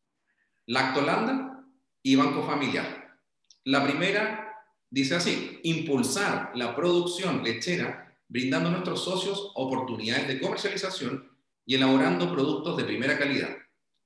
Lactolanda 0.68 1.64
y 2.02 2.16
Banco 2.16 2.44
Familiar. 2.44 3.18
La 3.66 3.84
primera 3.84 4.56
dice 4.90 5.16
así, 5.16 5.60
impulsar 5.64 6.52
la 6.56 6.76
producción 6.76 7.44
lechera 7.44 8.18
brindando 8.28 8.70
a 8.70 8.72
nuestros 8.72 9.04
socios 9.04 9.52
oportunidades 9.56 10.28
de 10.28 10.40
comercialización 10.40 11.30
y 11.66 11.76
elaborando 11.76 12.32
productos 12.32 12.78
de 12.78 12.86
primera 12.86 13.18
calidad 13.18 13.58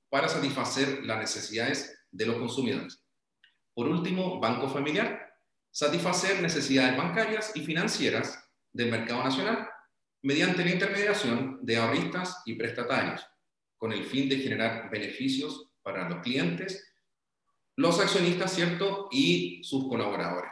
para 0.08 0.28
satisfacer 0.28 1.04
las 1.04 1.18
necesidades 1.18 1.98
de 2.10 2.26
los 2.26 2.36
consumidores. 2.36 3.02
Por 3.74 3.88
último, 3.88 4.40
Banco 4.40 4.68
Familiar, 4.68 5.34
satisfacer 5.70 6.40
necesidades 6.40 6.96
bancarias 6.96 7.52
y 7.54 7.60
financieras 7.60 8.42
del 8.72 8.90
mercado 8.90 9.22
nacional 9.22 9.68
mediante 10.22 10.64
la 10.64 10.72
intermediación 10.72 11.58
de 11.62 11.76
ahorristas 11.76 12.42
y 12.46 12.54
prestatarios, 12.54 13.26
con 13.76 13.92
el 13.92 14.04
fin 14.04 14.28
de 14.28 14.38
generar 14.38 14.90
beneficios 14.90 15.70
para 15.82 16.08
los 16.08 16.20
clientes, 16.20 16.84
los 17.76 18.00
accionistas, 18.00 18.54
¿cierto? 18.54 19.08
Y 19.12 19.62
sus 19.62 19.86
colaboradores. 19.86 20.50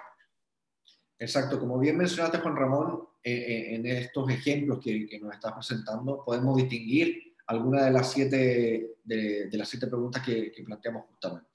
Exacto, 1.18 1.58
como 1.58 1.78
bien 1.78 1.96
mencionaste 1.96 2.38
Juan 2.38 2.56
Ramón, 2.56 3.08
eh, 3.22 3.32
eh, 3.32 3.74
en 3.76 3.86
estos 3.86 4.28
ejemplos 4.28 4.78
que, 4.84 5.18
nos 5.22 5.34
estás 5.34 5.52
presentando, 5.54 6.22
podemos 6.24 6.56
distinguir 6.56 7.23
algunas 7.46 7.84
de 7.84 7.90
las 7.90 8.10
siete, 8.12 8.96
de, 9.04 9.48
las 9.52 9.68
siete 9.68 9.86
preguntas 9.86 10.22
que 10.22 10.52
planteamos 10.64 11.04
justamente. 11.06 11.54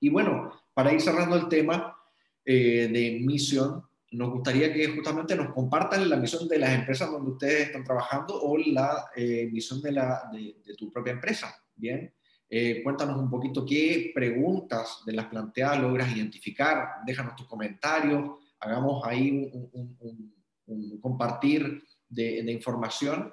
Y 0.00 0.10
bueno, 0.10 0.52
para 0.74 0.92
ir 0.92 1.00
cerrando 1.00 1.36
el 1.36 1.48
tema 1.48 1.96
eh, 2.44 2.88
de 2.92 3.20
misión, 3.24 3.82
nos 4.12 4.30
gustaría 4.30 4.72
que 4.72 4.88
justamente 4.88 5.36
nos 5.36 5.52
compartan 5.52 6.08
la 6.08 6.16
misión 6.16 6.48
de 6.48 6.58
las 6.58 6.70
empresas 6.70 7.10
donde 7.10 7.32
ustedes 7.32 7.66
están 7.66 7.84
trabajando 7.84 8.40
o 8.40 8.56
la 8.56 9.06
eh, 9.14 9.48
misión 9.52 9.82
de, 9.82 9.92
la, 9.92 10.30
de, 10.32 10.74
tu 10.76 10.90
propia 10.90 11.12
empresa. 11.12 11.54
Bien, 11.74 12.12
eh, 12.48 12.82
cuéntanos 12.82 13.18
un 13.18 13.28
poquito 13.28 13.66
qué 13.66 14.12
preguntas 14.14 15.02
de 15.04 15.12
las 15.12 15.26
planteadas 15.26 15.80
logras 15.80 16.16
identificar, 16.16 17.00
déjanos 17.04 17.36
tus 17.36 17.46
comentarios, 17.46 18.30
hagamos 18.60 19.04
ahí 19.04 19.50
un, 19.52 21.00
compartir 21.00 21.82
de, 22.08 22.42
de, 22.42 22.52
información. 22.52 23.32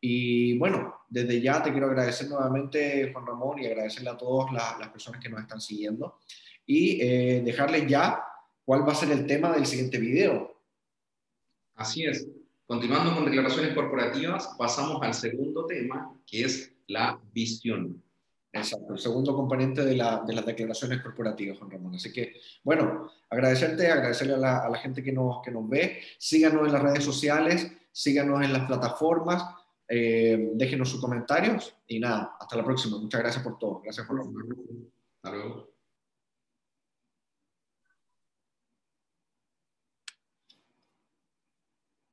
Y 0.00 0.58
bueno, 0.58 0.94
desde 1.08 1.40
ya 1.40 1.62
te 1.62 1.70
quiero 1.70 1.86
agradecer 1.86 2.28
nuevamente, 2.28 3.12
Juan 3.12 3.26
Ramón, 3.26 3.58
y 3.58 3.66
agradecerle 3.66 4.10
a 4.10 4.16
todas 4.16 4.52
las, 4.52 4.88
personas 4.88 5.20
que 5.20 5.28
nos 5.28 5.40
están 5.40 5.60
siguiendo 5.60 6.18
y 6.64 7.00
eh, 7.00 7.42
dejarles 7.44 7.86
ya 7.86 8.22
cuál 8.64 8.86
va 8.86 8.92
a 8.92 8.96
ser 8.96 9.10
el 9.12 9.26
tema 9.26 9.52
del 9.52 9.66
siguiente 9.66 9.98
video. 9.98 10.60
Así 11.76 12.04
es. 12.04 12.26
Continuando 12.66 13.14
con 13.14 13.24
declaraciones 13.24 13.74
corporativas, 13.74 14.54
pasamos 14.58 15.00
al 15.02 15.14
segundo 15.14 15.66
tema, 15.66 16.12
que 16.26 16.44
es 16.44 16.72
la 16.88 17.20
visión. 17.32 18.02
Exacto, 18.52 18.94
el 18.94 18.98
segundo 18.98 19.36
componente 19.36 19.84
de, 19.84 19.94
la, 19.94 20.24
de, 20.26 20.34
las 20.34 20.46
declaraciones 20.46 21.00
corporativas, 21.02 21.58
Juan 21.58 21.70
Ramón. 21.70 21.94
Así 21.94 22.12
que, 22.12 22.40
bueno, 22.64 23.10
agradecerte, 23.28 23.86
agradecerle 23.86 24.34
a 24.34 24.38
la, 24.38 24.58
a 24.58 24.70
la 24.70 24.78
gente 24.78 25.02
que 25.02 25.12
nos, 25.12 25.42
que 25.44 25.50
nos 25.50 25.68
ve. 25.68 26.00
Síganos 26.18 26.66
en 26.66 26.72
las 26.72 26.82
redes 26.82 27.04
sociales, 27.04 27.70
síganos 27.92 28.42
en 28.42 28.52
las 28.52 28.66
plataformas 28.66 29.44
eh, 29.88 30.50
déjenos 30.54 30.90
sus 30.90 31.00
comentarios 31.00 31.76
y 31.86 32.00
nada, 32.00 32.36
hasta 32.40 32.56
la 32.56 32.64
próxima. 32.64 32.98
Muchas 32.98 33.20
gracias 33.20 33.44
por 33.44 33.58
todo. 33.58 33.80
Gracias 33.82 34.06
por 34.06 34.16
lo. 34.16 34.32
Hasta 35.22 35.36
luego. 35.36 35.75